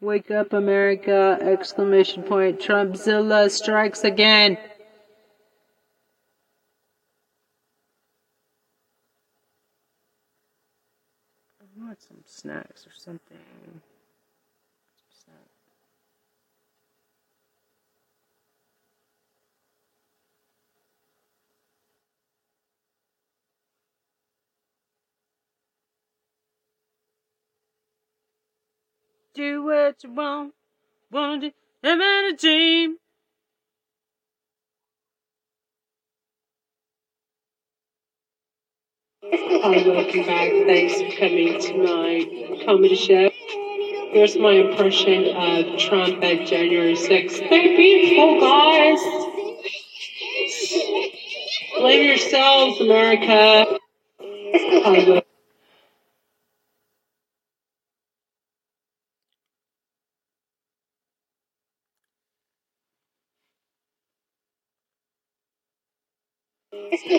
[0.00, 1.36] Wake up, America!
[1.42, 2.60] Exclamation point.
[2.60, 4.56] Trumpzilla strikes again.
[11.60, 13.38] I want some snacks or something.
[29.34, 30.54] Do what you want,
[31.10, 31.52] want to
[31.82, 32.96] live in a dream.
[39.32, 40.50] Hi, welcome back.
[40.66, 43.30] Thanks for coming to my comedy show.
[44.12, 47.38] Here's my impression of Trump at January 6th.
[47.50, 49.00] They're beautiful, guys.
[51.78, 53.78] Blame yourselves, America.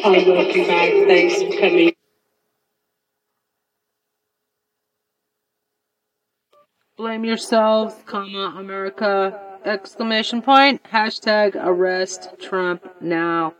[0.03, 0.91] Welcome back.
[1.07, 1.96] Thanks for coming.
[6.97, 13.53] Blame yourselves, comma, America, exclamation point, hashtag arrest Trump now.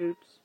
[0.00, 0.38] Oops.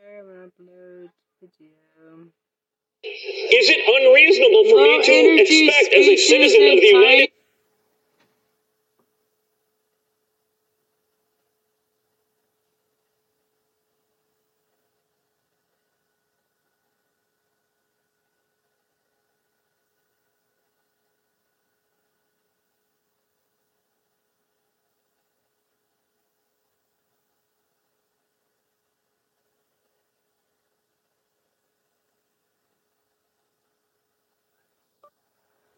[0.00, 1.68] Upload video.
[3.02, 7.30] Is it unreasonable for Low me to expect, as a citizen of the United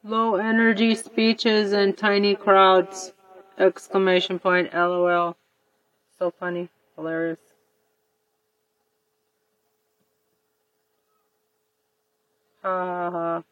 [0.04, 3.12] Low energy speeches and tiny crowds.
[3.58, 5.36] Exclamation point LOL.
[6.18, 6.68] So funny.
[6.96, 7.38] Hilarious.
[12.62, 13.42] Ha ha ha.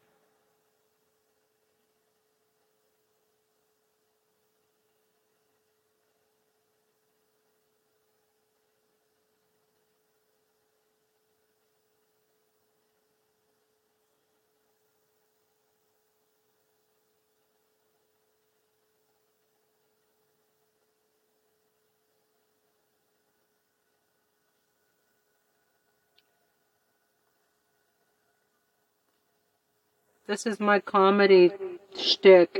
[30.31, 31.51] This is my comedy
[31.93, 32.57] shtick.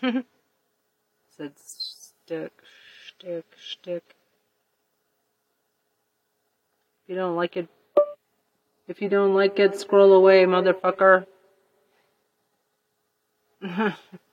[0.00, 2.52] Said stick,
[3.04, 4.14] shtick, shtick.
[7.04, 7.68] If you don't like it,
[8.88, 11.26] if you don't like it, scroll away, motherfucker.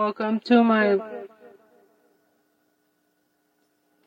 [0.00, 0.98] Welcome to my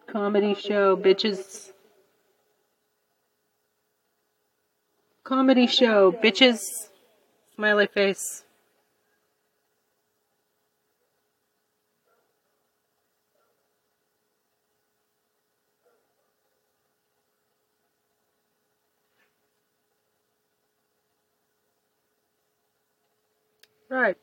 [0.07, 1.71] comedy show, bitches.
[5.23, 6.89] Comedy show, bitches.
[7.53, 8.43] Smiley face.
[23.91, 24.22] Right.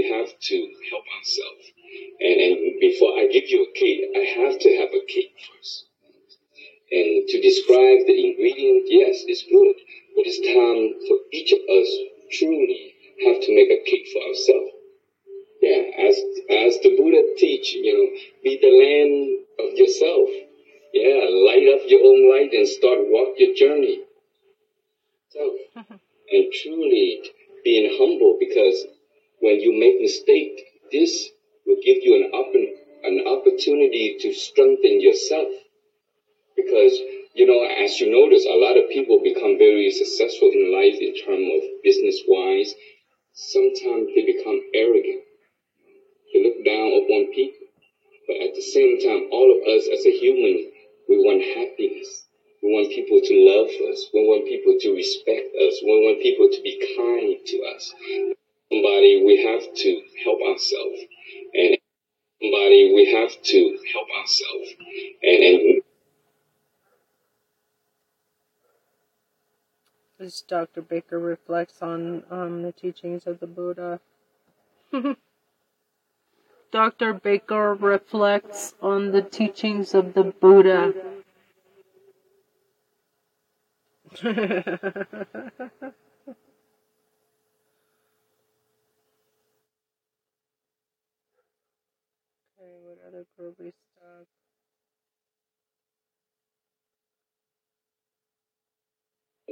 [0.00, 0.56] We have to
[0.90, 1.64] help ourselves.
[2.20, 5.86] And, and before I give you a cake, I have to have a cake first.
[6.90, 9.76] And to describe the ingredient, yes, it's good,
[10.16, 11.88] but it's time for each of us
[12.32, 12.94] truly
[13.26, 14.72] have to make a cake for ourselves.
[15.60, 16.16] Yeah, as
[16.48, 18.06] as the Buddha teach, you know,
[18.42, 20.28] be the land of yourself.
[20.94, 24.00] Yeah, light up your own light and start walk your journey.
[25.28, 25.54] So,
[26.32, 27.20] and truly
[27.62, 28.86] being humble because
[29.40, 30.60] when you make mistake,
[30.92, 31.28] this
[31.66, 32.66] will give you an oppen,
[33.04, 35.48] an opportunity to strengthen yourself.
[36.56, 36.98] Because
[37.34, 41.14] you know, as you notice, a lot of people become very successful in life in
[41.14, 42.74] terms of business wise.
[43.32, 45.22] Sometimes they become arrogant.
[46.34, 47.66] They look down upon people.
[48.26, 50.70] But at the same time, all of us as a human,
[51.08, 52.26] we want happiness.
[52.62, 54.10] We want people to love us.
[54.12, 55.80] We want people to respect us.
[55.82, 57.94] We want people to be kind to us.
[58.70, 61.00] Somebody, we have to help ourselves.
[61.54, 61.78] And
[62.40, 64.74] somebody, we have to help ourselves.
[65.22, 65.82] And, and
[70.20, 70.82] This Dr.
[70.82, 74.00] Baker reflects on um, the teachings of the Buddha.
[76.70, 77.14] Dr.
[77.14, 80.92] Baker reflects on the teachings of the Buddha.
[93.20, 94.26] okay, groovy stuff?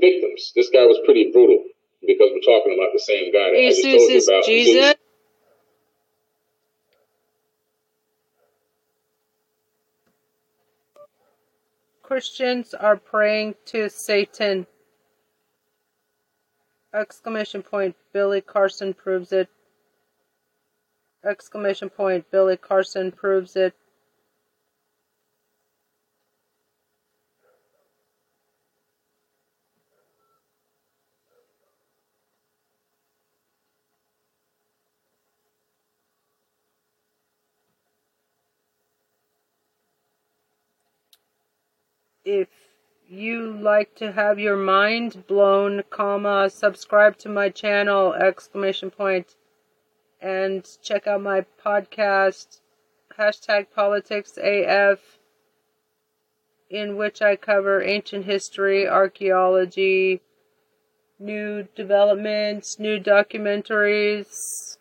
[0.01, 0.53] victims.
[0.55, 1.65] This guy was pretty brutal
[2.01, 4.45] because we're talking about the same guy that I just Jesus told you about.
[4.45, 4.95] Jesus.
[12.03, 14.67] Christians are praying to Satan.
[16.95, 17.95] Exclamation point.
[18.15, 19.49] Billy Carson proves it.
[21.25, 22.31] Exclamation point.
[22.31, 23.75] Billy Carson proves it.
[42.29, 42.49] if
[43.09, 49.35] you like to have your mind blown, comma, subscribe to my channel, exclamation point,
[50.21, 52.61] and check out my podcast,
[53.19, 55.19] hashtag politics AF,
[56.71, 60.21] in which I cover ancient history, archaeology,
[61.19, 64.77] new developments, new documentaries,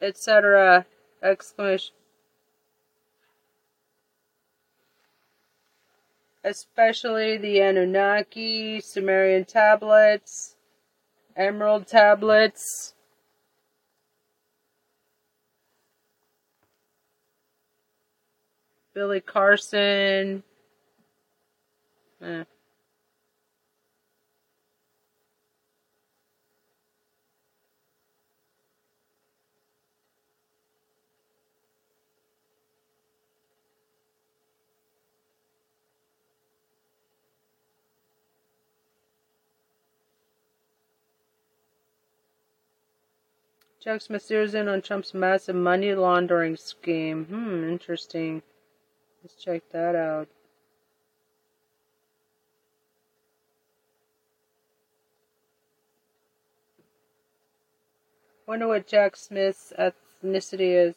[0.00, 0.86] etc.
[1.22, 1.94] Exclamation
[6.44, 10.56] especially the Anunnaki, Sumerian tablets,
[11.38, 12.94] emerald tablets.
[18.92, 20.42] Billy Carson.
[22.20, 22.44] Eh.
[43.88, 47.24] Jack Smith zeroes in on Trump's massive money laundering scheme.
[47.24, 48.42] Hmm, interesting.
[49.22, 50.28] Let's check that out.
[58.46, 60.94] Wonder what Jack Smith's ethnicity is.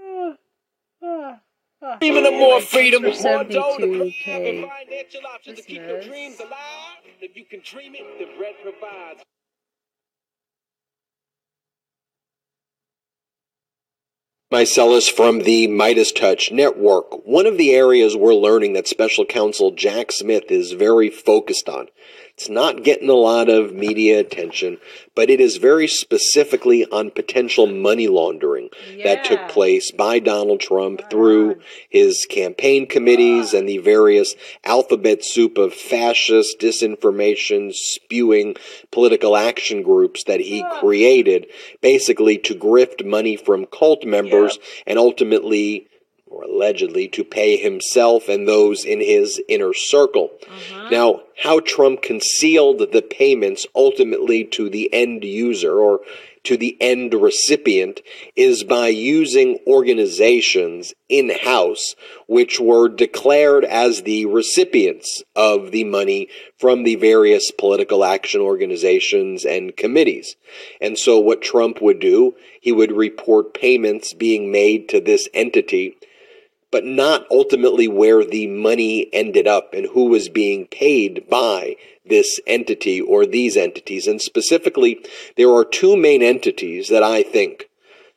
[0.00, 0.36] Ah,
[1.00, 1.40] ah,
[2.00, 6.40] Dreaming of more freedom, more dough to 72K and financial options to keep your dreams
[6.40, 7.04] alive.
[7.20, 9.22] If you can dream it, the bread provides.
[14.50, 17.26] Meiselas from the Midas Touch Network.
[17.26, 21.88] One of the areas we're learning that Special Counsel Jack Smith is very focused on.
[22.36, 24.76] It's not getting a lot of media attention,
[25.14, 28.68] but it is very specifically on potential money laundering
[29.02, 31.58] that took place by Donald Trump through
[31.88, 34.34] his campaign committees and the various
[34.64, 38.54] alphabet soup of fascist disinformation spewing
[38.90, 41.46] political action groups that he created
[41.80, 45.88] basically to grift money from cult members and ultimately
[46.36, 50.30] or allegedly to pay himself and those in his inner circle.
[50.46, 50.88] Uh-huh.
[50.90, 56.00] Now, how Trump concealed the payments ultimately to the end user or
[56.44, 58.00] to the end recipient
[58.36, 61.96] is by using organizations in house
[62.28, 69.44] which were declared as the recipients of the money from the various political action organizations
[69.44, 70.36] and committees.
[70.80, 75.96] And so, what Trump would do, he would report payments being made to this entity
[76.76, 81.74] but not ultimately where the money ended up and who was being paid by
[82.04, 84.06] this entity or these entities.
[84.06, 85.02] And specifically,
[85.38, 87.70] there are two main entities that I think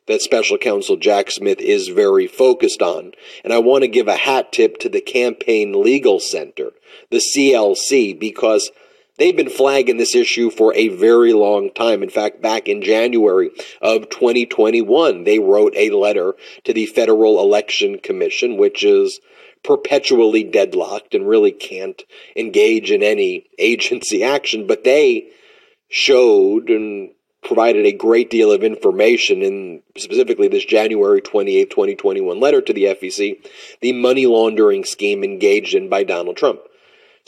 [0.08, 3.14] that Special Counsel Jack Smith is very focused on.
[3.46, 6.72] And I want to give a hat tip to the Campaign Legal Center,
[7.12, 8.72] the CLC, because
[9.20, 12.02] They've been flagging this issue for a very long time.
[12.02, 13.52] In fact, back in January
[13.82, 19.20] of 2021, they wrote a letter to the Federal Election Commission, which is
[19.62, 22.02] perpetually deadlocked and really can't
[22.34, 25.28] engage in any agency action, but they
[25.90, 27.10] showed and
[27.44, 32.86] provided a great deal of information in specifically this January 28, 2021 letter to the
[32.86, 33.46] FEC,
[33.82, 36.62] the money laundering scheme engaged in by Donald Trump.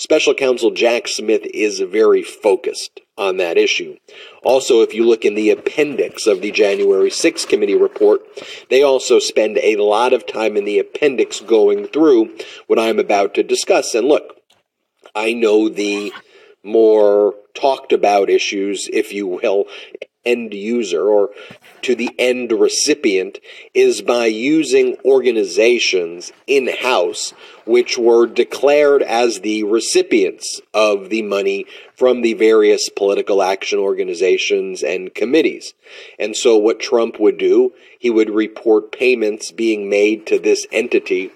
[0.02, 3.98] Special counsel Jack Smith is very focused on that issue.
[4.42, 8.22] Also, if you look in the appendix of the January 6th committee report,
[8.72, 12.36] they also spend a lot of time in the appendix going through
[12.66, 13.94] what I'm about to discuss.
[13.94, 14.38] And look,
[15.14, 16.12] I know the
[16.64, 19.66] more talked about issues, if you will,
[20.26, 21.30] end user or
[21.82, 23.40] to the end recipient
[23.74, 27.34] is by using organizations in house
[27.66, 31.66] which were declared as the recipients of the money
[31.96, 35.74] from the various political action organizations and committees.
[36.18, 41.32] And so, what Trump would do, he would report payments being made to this entity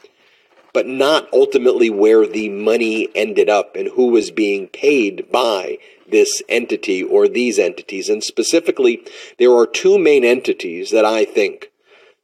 [0.76, 6.42] but not ultimately where the money ended up and who was being paid by this
[6.50, 8.10] entity or these entities.
[8.10, 9.02] And specifically,
[9.40, 11.72] there are two main entities that I think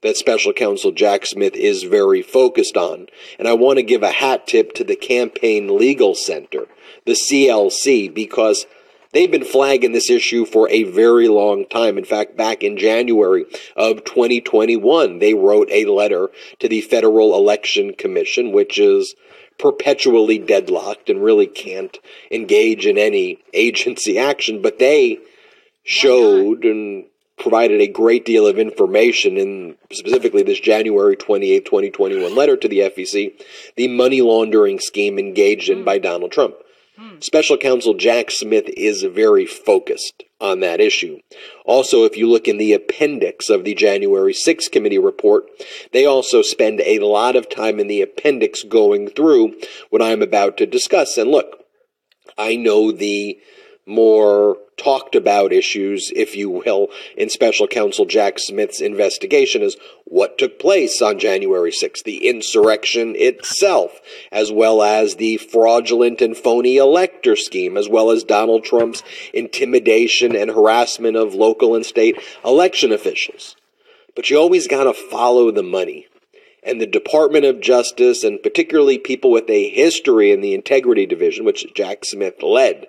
[0.01, 3.07] that special counsel Jack Smith is very focused on.
[3.39, 6.67] And I want to give a hat tip to the Campaign Legal Center,
[7.05, 8.65] the CLC, because
[9.13, 11.97] They've been flagging this issue for a very long time.
[11.97, 13.45] In fact, back in January
[13.75, 19.15] of 2021, they wrote a letter to the Federal Election Commission, which is
[19.59, 21.97] perpetually deadlocked and really can't
[22.31, 25.19] engage in any agency action, but they
[25.83, 27.05] showed and
[27.37, 32.79] provided a great deal of information in specifically this January 28, 2021 letter to the
[32.79, 33.33] FEC,
[33.75, 35.85] the money laundering scheme engaged in mm.
[35.85, 36.55] by Donald Trump.
[37.19, 41.19] Special counsel Jack Smith is very focused on that issue.
[41.65, 45.43] Also, if you look in the appendix of the January 6th committee report,
[45.93, 49.53] they also spend a lot of time in the appendix going through
[49.89, 51.17] what I'm about to discuss.
[51.17, 51.63] And look,
[52.37, 53.39] I know the
[53.85, 60.37] more talked about issues, if you will, in special counsel Jack Smith's investigation is what
[60.37, 63.99] took place on January 6th, the insurrection itself,
[64.31, 69.03] as well as the fraudulent and phony elector scheme, as well as Donald Trump's
[69.33, 73.55] intimidation and harassment of local and state election officials.
[74.15, 76.07] But you always got to follow the money.
[76.63, 81.43] And the Department of Justice, and particularly people with a history in the Integrity Division,
[81.43, 82.87] which Jack Smith led,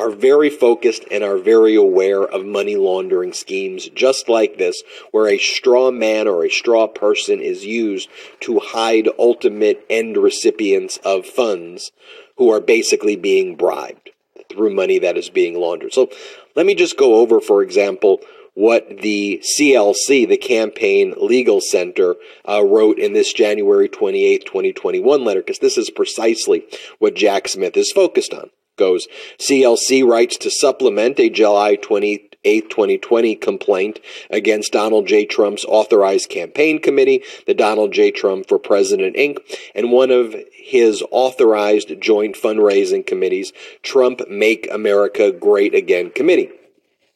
[0.00, 5.28] are very focused and are very aware of money laundering schemes just like this, where
[5.28, 8.08] a straw man or a straw person is used
[8.40, 11.92] to hide ultimate end recipients of funds
[12.38, 14.10] who are basically being bribed
[14.48, 15.92] through money that is being laundered.
[15.92, 16.08] So
[16.56, 18.20] let me just go over, for example,
[18.54, 22.16] what the CLC, the Campaign Legal Center,
[22.48, 26.64] uh, wrote in this January 28, 2021 letter, because this is precisely
[26.98, 29.06] what Jack Smith is focused on goes.
[29.38, 34.00] CLC writes to supplement a July 28, 2020 complaint
[34.30, 35.26] against Donald J.
[35.26, 38.10] Trump's authorized campaign committee, the Donald J.
[38.10, 39.38] Trump for President Inc.,
[39.74, 43.52] and one of his authorized joint fundraising committees,
[43.82, 46.50] Trump Make America Great Again Committee.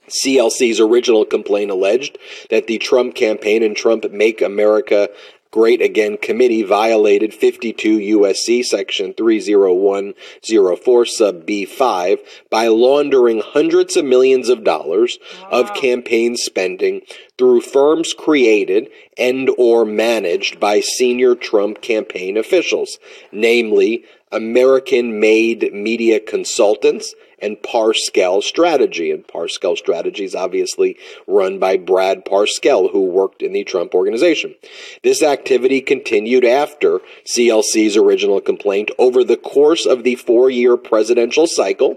[0.08, 2.18] CLC's original complaint alleged
[2.50, 5.08] that the Trump campaign and Trump Make America
[5.54, 12.18] Great Again Committee violated 52 USC Section 30104 sub B5
[12.50, 15.20] by laundering hundreds of millions of dollars
[15.52, 17.02] of campaign spending
[17.38, 22.98] through firms created and or managed by senior Trump campaign officials,
[23.30, 29.10] namely American-made media consultants and Parscale Strategy.
[29.10, 34.54] And Parscale Strategy is obviously run by Brad Parscale, who worked in the Trump organization.
[35.02, 38.90] This activity continued after CLC's original complaint.
[38.98, 41.96] Over the course of the four year presidential cycle,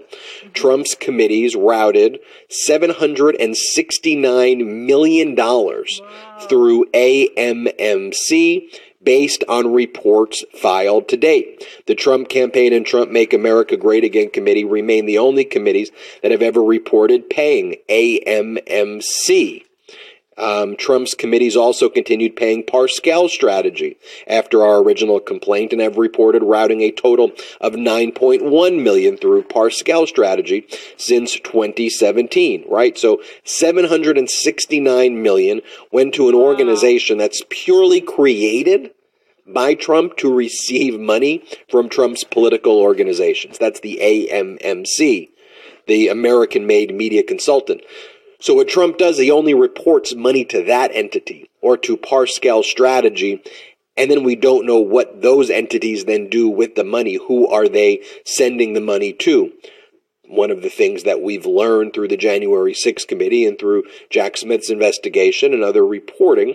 [0.54, 2.20] Trump's committees routed
[2.68, 5.36] $769 million
[6.48, 8.62] through AMMC
[9.08, 11.66] based on reports filed to date.
[11.86, 15.90] The Trump campaign and Trump Make America Great Again committee remain the only committees
[16.20, 19.64] that have ever reported paying AMMC.
[20.36, 23.96] Um, Trump's committees also continued paying Parscale Strategy
[24.26, 27.32] after our original complaint and have reported routing a total
[27.62, 30.66] of 9.1 million through Parscale Strategy
[30.98, 32.66] since 2017.
[32.68, 38.90] Right, so 769 million went to an organization that's purely created
[39.52, 43.58] by Trump to receive money from Trump's political organizations.
[43.58, 45.30] That's the AMMC.
[45.88, 47.80] the American made media consultant.
[48.40, 53.42] So what Trump does, he only reports money to that entity or to Parscale Strategy,
[53.96, 57.18] and then we don't know what those entities then do with the money.
[57.26, 59.52] Who are they sending the money to?
[60.28, 64.36] One of the things that we've learned through the January 6th committee and through Jack
[64.36, 66.54] Smith's investigation and other reporting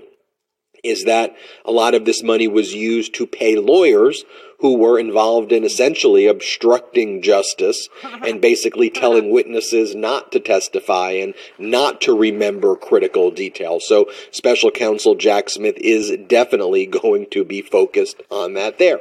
[0.84, 4.26] is that a lot of this money was used to pay lawyers
[4.60, 7.90] who were involved in essentially obstructing justice
[8.26, 13.88] and basically telling witnesses not to testify and not to remember critical details.
[13.88, 19.00] So special counsel Jack Smith is definitely going to be focused on that there.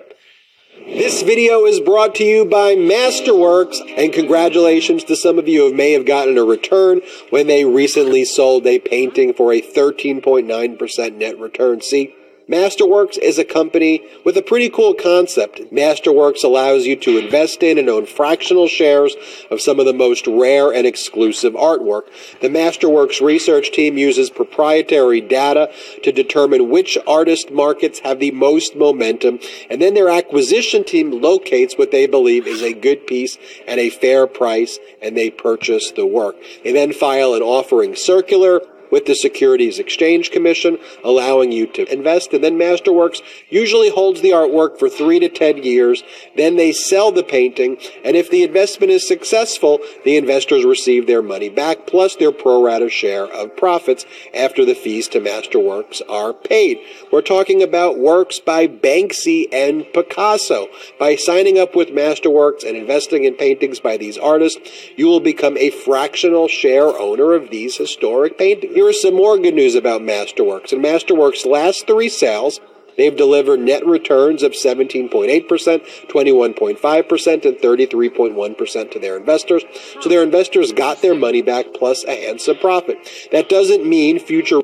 [0.84, 5.74] This video is brought to you by Masterworks, and congratulations to some of you who
[5.74, 11.38] may have gotten a return when they recently sold a painting for a 13.9% net
[11.38, 11.82] return.
[11.82, 12.16] See,
[12.48, 15.60] Masterworks is a company with a pretty cool concept.
[15.72, 19.14] Masterworks allows you to invest in and own fractional shares
[19.50, 22.02] of some of the most rare and exclusive artwork.
[22.40, 25.72] The Masterworks research team uses proprietary data
[26.02, 29.38] to determine which artist markets have the most momentum,
[29.70, 33.38] and then their acquisition team locates what they believe is a good piece
[33.68, 36.34] at a fair price, and they purchase the work.
[36.64, 38.60] They then file an offering circular
[38.92, 42.32] with the Securities Exchange Commission, allowing you to invest.
[42.32, 46.04] And then Masterworks usually holds the artwork for three to ten years.
[46.36, 51.22] Then they sell the painting, and if the investment is successful, the investors receive their
[51.22, 56.34] money back plus their pro rata share of profits after the fees to Masterworks are
[56.34, 56.78] paid.
[57.10, 60.68] We're talking about works by Banksy and Picasso.
[60.98, 64.60] By signing up with Masterworks and investing in paintings by these artists,
[64.96, 68.81] you will become a fractional share owner of these historic paintings.
[68.82, 70.72] Here is some more good news about Masterworks.
[70.72, 72.58] In Masterworks' last three sales,
[72.96, 79.64] They've delivered net returns of 17.8%, 21.5%, and 33.1% to their investors.
[80.02, 82.98] So their investors got their money back plus a handsome profit.
[83.32, 84.60] That doesn't mean future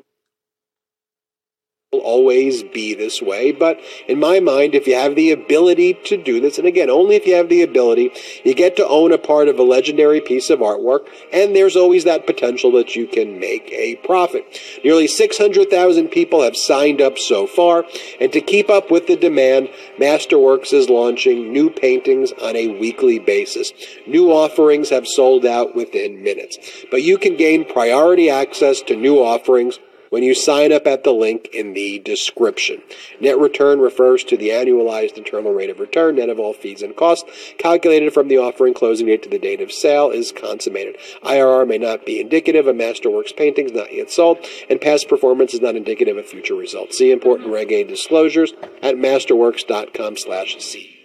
[1.90, 6.22] will always be this way, but in my mind, if you have the ability to
[6.22, 8.10] do this, and again, only if you have the ability,
[8.44, 12.04] you get to own a part of a legendary piece of artwork, and there's always
[12.04, 14.44] that potential that you can make a profit.
[14.84, 17.86] Nearly 600,000 people have signed up so far,
[18.20, 23.18] and to keep up with the demand, Masterworks is launching new paintings on a weekly
[23.18, 23.72] basis.
[24.06, 26.58] New offerings have sold out within minutes,
[26.90, 29.78] but you can gain priority access to new offerings
[30.10, 32.82] when you sign up at the link in the description.
[33.20, 36.96] Net return refers to the annualized internal rate of return, net of all fees and
[36.96, 40.96] costs, calculated from the offering closing date to the date of sale is consummated.
[41.22, 44.38] IRR may not be indicative of Masterworks paintings not yet sold,
[44.68, 46.98] and past performance is not indicative of future results.
[46.98, 48.52] See important Reg A disclosures
[48.82, 50.97] at masterworks.com slash CD.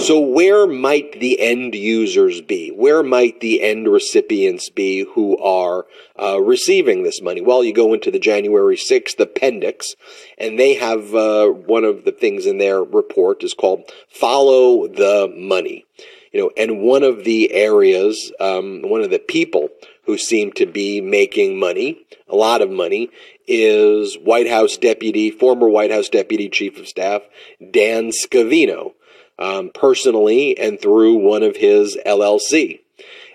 [0.00, 2.70] So, where might the end users be?
[2.70, 5.86] Where might the end recipients be who are
[6.20, 7.40] uh, receiving this money?
[7.40, 9.94] Well, you go into the January 6th appendix,
[10.38, 15.32] and they have uh, one of the things in their report is called Follow the
[15.36, 15.86] Money.
[16.32, 19.68] You know, and one of the areas, um, one of the people
[20.06, 23.10] who seem to be making money, a lot of money,
[23.46, 27.22] is White House Deputy, former White House Deputy Chief of Staff,
[27.70, 28.94] Dan Scavino
[29.40, 32.80] um, personally and through one of his LLC.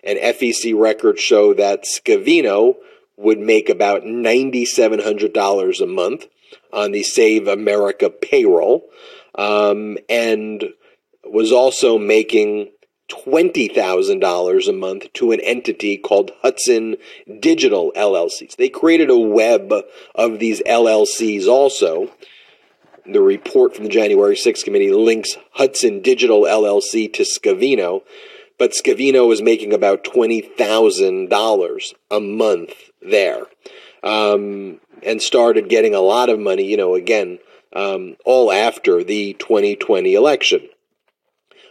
[0.04, 2.76] And FEC records show that Scavino
[3.18, 6.28] would make about $9,700 a month
[6.72, 8.86] on the Save America payroll
[9.36, 10.66] um, and
[11.24, 12.70] was also making
[13.10, 16.98] $20,000 a month to an entity called Hudson
[17.40, 18.56] Digital LLCs.
[18.56, 19.72] They created a web
[20.16, 22.12] of these LLCs also
[23.08, 28.02] the report from the January 6th committee links Hudson Digital LLC to Scavino,
[28.58, 33.44] but Scavino was making about $20,000 a month there
[34.04, 37.40] um, and started getting a lot of money, you know, again,
[37.74, 40.62] um, all after the 2020 election.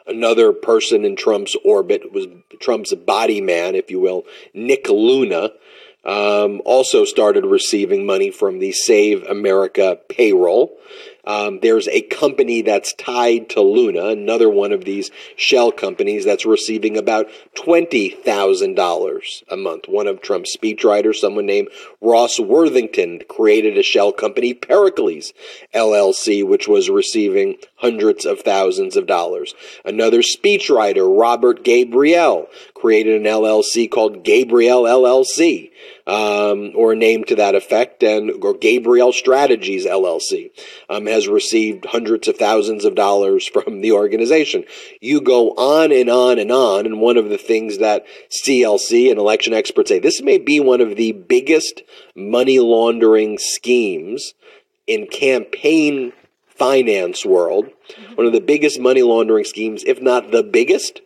[0.06, 2.26] Another person in Trump's orbit was
[2.60, 5.50] Trump's body man, if you will, Nick Luna.
[6.04, 10.76] Um, also started receiving money from the Save America payroll.
[11.26, 16.46] Um, there's a company that's tied to Luna, another one of these shell companies that's
[16.46, 19.88] receiving about $20,000 a month.
[19.88, 21.68] One of Trump's speechwriters, someone named
[22.00, 25.32] Ross Worthington, created a shell company, Pericles
[25.74, 29.54] LLC, which was receiving hundreds of thousands of dollars.
[29.84, 35.70] Another speechwriter, Robert Gabriel, created an LLC called Gabriel LLC.
[36.06, 40.50] Um, or a name to that effect, and or Gabriel Strategies LLC
[40.88, 44.64] um, has received hundreds of thousands of dollars from the organization.
[45.00, 49.18] You go on and on and on, and one of the things that CLC and
[49.18, 51.82] election experts say this may be one of the biggest
[52.14, 54.34] money laundering schemes
[54.86, 56.12] in campaign
[56.46, 57.68] finance world,
[58.14, 61.00] one of the biggest money laundering schemes, if not the biggest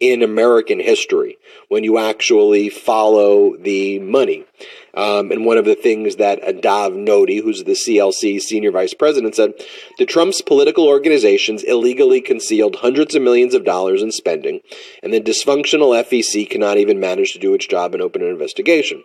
[0.00, 1.36] in American history
[1.68, 4.46] when you actually follow the money.
[4.94, 9.36] Um, and one of the things that Adav Noti, who's the CLC senior vice president,
[9.36, 9.52] said
[9.98, 14.60] the Trump's political organizations illegally concealed hundreds of millions of dollars in spending,
[15.02, 19.04] and the dysfunctional FEC cannot even manage to do its job and open an investigation.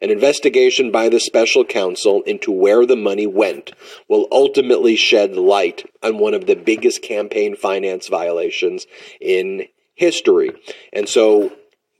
[0.00, 3.72] An investigation by the special counsel into where the money went
[4.08, 8.86] will ultimately shed light on one of the biggest campaign finance violations
[9.20, 9.66] in
[9.96, 10.52] history.
[10.92, 11.52] And so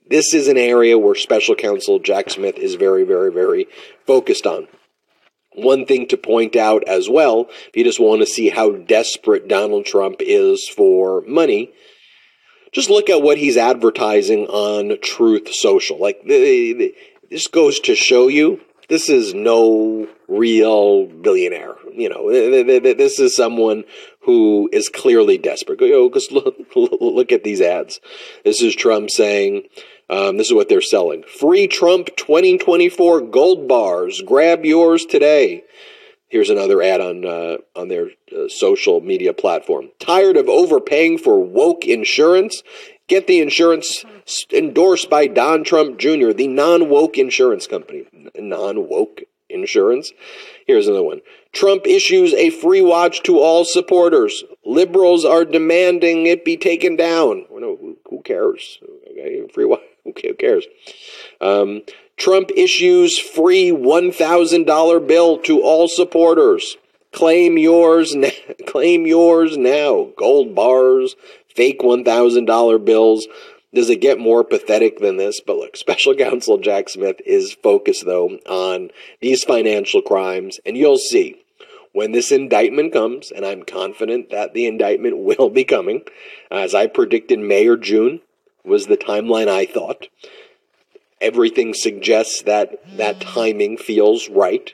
[0.08, 3.66] this is an area where special counsel Jack Smith is very, very, very
[4.06, 4.68] focused on.
[5.54, 9.48] One thing to point out as well, if you just want to see how desperate
[9.48, 11.72] Donald Trump is for money,
[12.72, 15.98] just look at what he's advertising on Truth Social.
[15.98, 21.74] Like, this goes to show you this is no real billionaire.
[21.92, 23.84] You know, this is someone
[24.22, 25.80] who is clearly desperate.
[25.80, 28.00] You just look, look at these ads.
[28.44, 29.62] This is Trump saying,
[30.08, 31.22] um, this is what they're selling.
[31.24, 34.22] Free Trump 2024 gold bars.
[34.24, 35.64] Grab yours today.
[36.28, 39.90] Here's another ad on uh, on their uh, social media platform.
[39.98, 42.62] Tired of overpaying for woke insurance?
[43.08, 44.04] Get the insurance
[44.52, 48.04] endorsed by Don Trump Jr., the non woke insurance company.
[48.36, 50.12] Non woke insurance.
[50.66, 51.20] Here's another one.
[51.52, 54.42] Trump issues a free watch to all supporters.
[54.64, 57.46] Liberals are demanding it be taken down.
[57.48, 58.80] Well, no, who, who cares?
[59.10, 59.80] Okay, free watch.
[60.14, 60.66] Who cares?
[61.40, 61.82] Um,
[62.16, 66.76] Trump issues free $1,000 bill to all supporters.
[67.12, 68.30] Claim yours, na-
[68.66, 70.08] claim yours now.
[70.16, 71.14] Gold bars,
[71.54, 73.26] fake $1,000 bills.
[73.74, 75.40] Does it get more pathetic than this?
[75.40, 78.90] But look, special counsel Jack Smith is focused, though, on
[79.20, 81.42] these financial crimes, and you'll see
[81.92, 86.02] when this indictment comes, and I'm confident that the indictment will be coming,
[86.50, 88.20] as I predicted May or June
[88.66, 90.08] was the timeline I thought.
[91.20, 94.72] Everything suggests that that timing feels right.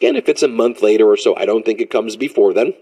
[0.00, 2.74] Again, if it's a month later or so, I don't think it comes before then.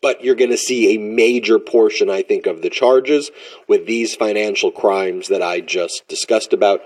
[0.00, 3.30] But you're going to see a major portion, I think, of the charges
[3.68, 6.80] with these financial crimes that I just discussed about.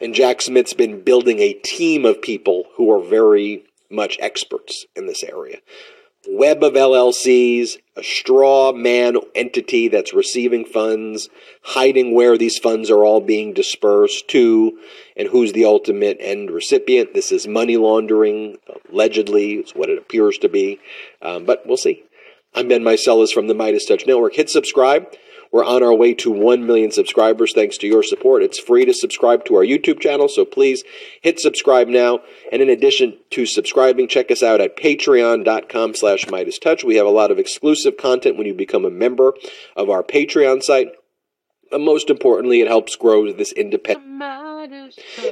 [0.00, 5.06] And Jack Smith's been building a team of people who are very much experts in
[5.06, 5.58] this area
[6.28, 11.28] web of LLCs, a straw man entity that's receiving funds,
[11.62, 14.78] hiding where these funds are all being dispersed to,
[15.16, 17.14] and who's the ultimate end recipient.
[17.14, 18.58] This is money laundering,
[18.90, 20.78] allegedly, it's what it appears to be.
[21.22, 22.04] Um, but we'll see.
[22.54, 24.34] I'm Ben Meiselas from the Midas Touch Network.
[24.34, 25.06] Hit subscribe.
[25.56, 28.42] We're on our way to 1 million subscribers thanks to your support.
[28.42, 30.84] It's free to subscribe to our YouTube channel, so please
[31.22, 32.18] hit subscribe now.
[32.52, 36.84] And in addition to subscribing, check us out at patreon.com slash Midas Touch.
[36.84, 39.32] We have a lot of exclusive content when you become a member
[39.74, 40.88] of our Patreon site.
[41.70, 44.55] But most importantly, it helps grow this independent.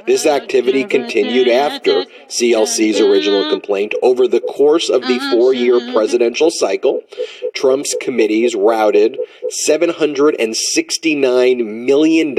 [0.05, 3.93] This activity continued after CLC's original complaint.
[4.01, 5.93] Over the course of the uh-huh, four year uh-huh.
[5.93, 7.03] presidential cycle,
[7.53, 9.17] Trump's committees routed
[9.67, 12.35] $769 million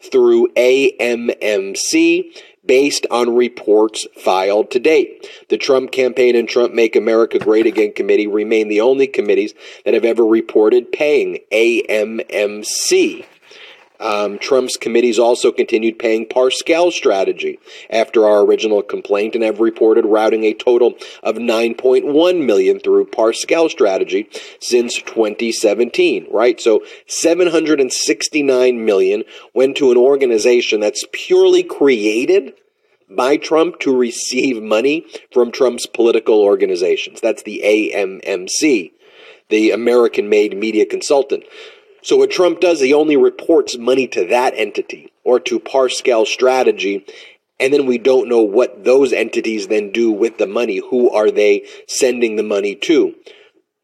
[0.00, 2.32] through AMMC
[2.68, 5.26] based on reports filed to date.
[5.48, 9.94] The Trump campaign and Trump Make America Great Again committee remain the only committees that
[9.94, 13.24] have ever reported paying AMMC.
[14.00, 17.58] Um, Trump's committees also continued paying Parscale Strategy
[17.90, 23.68] after our original complaint and have reported routing a total of 9.1 million through Parscale
[23.68, 24.28] Strategy
[24.60, 26.60] since 2017, right?
[26.60, 32.54] So 769 million went to an organization that's purely created
[33.10, 37.20] by Trump to receive money from Trump's political organizations.
[37.20, 38.92] That's the AMMC,
[39.48, 41.44] the American made media consultant.
[42.08, 47.04] So what Trump does, he only reports money to that entity or to Parscale Strategy,
[47.60, 50.78] and then we don't know what those entities then do with the money.
[50.78, 53.14] Who are they sending the money to?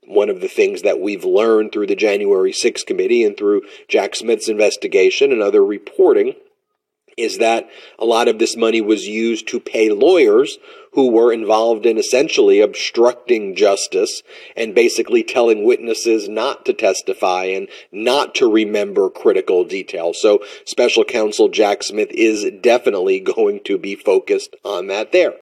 [0.07, 4.17] One of the things that we've learned through the January 6th committee and through Jack
[4.17, 6.33] Smith's investigation and other reporting
[7.17, 10.59] is that a lot of this money was used to pay lawyers
[10.95, 14.23] who were involved in essentially obstructing justice
[14.57, 20.21] and basically telling witnesses not to testify and not to remember critical details.
[20.21, 25.35] So special counsel Jack Smith is definitely going to be focused on that there.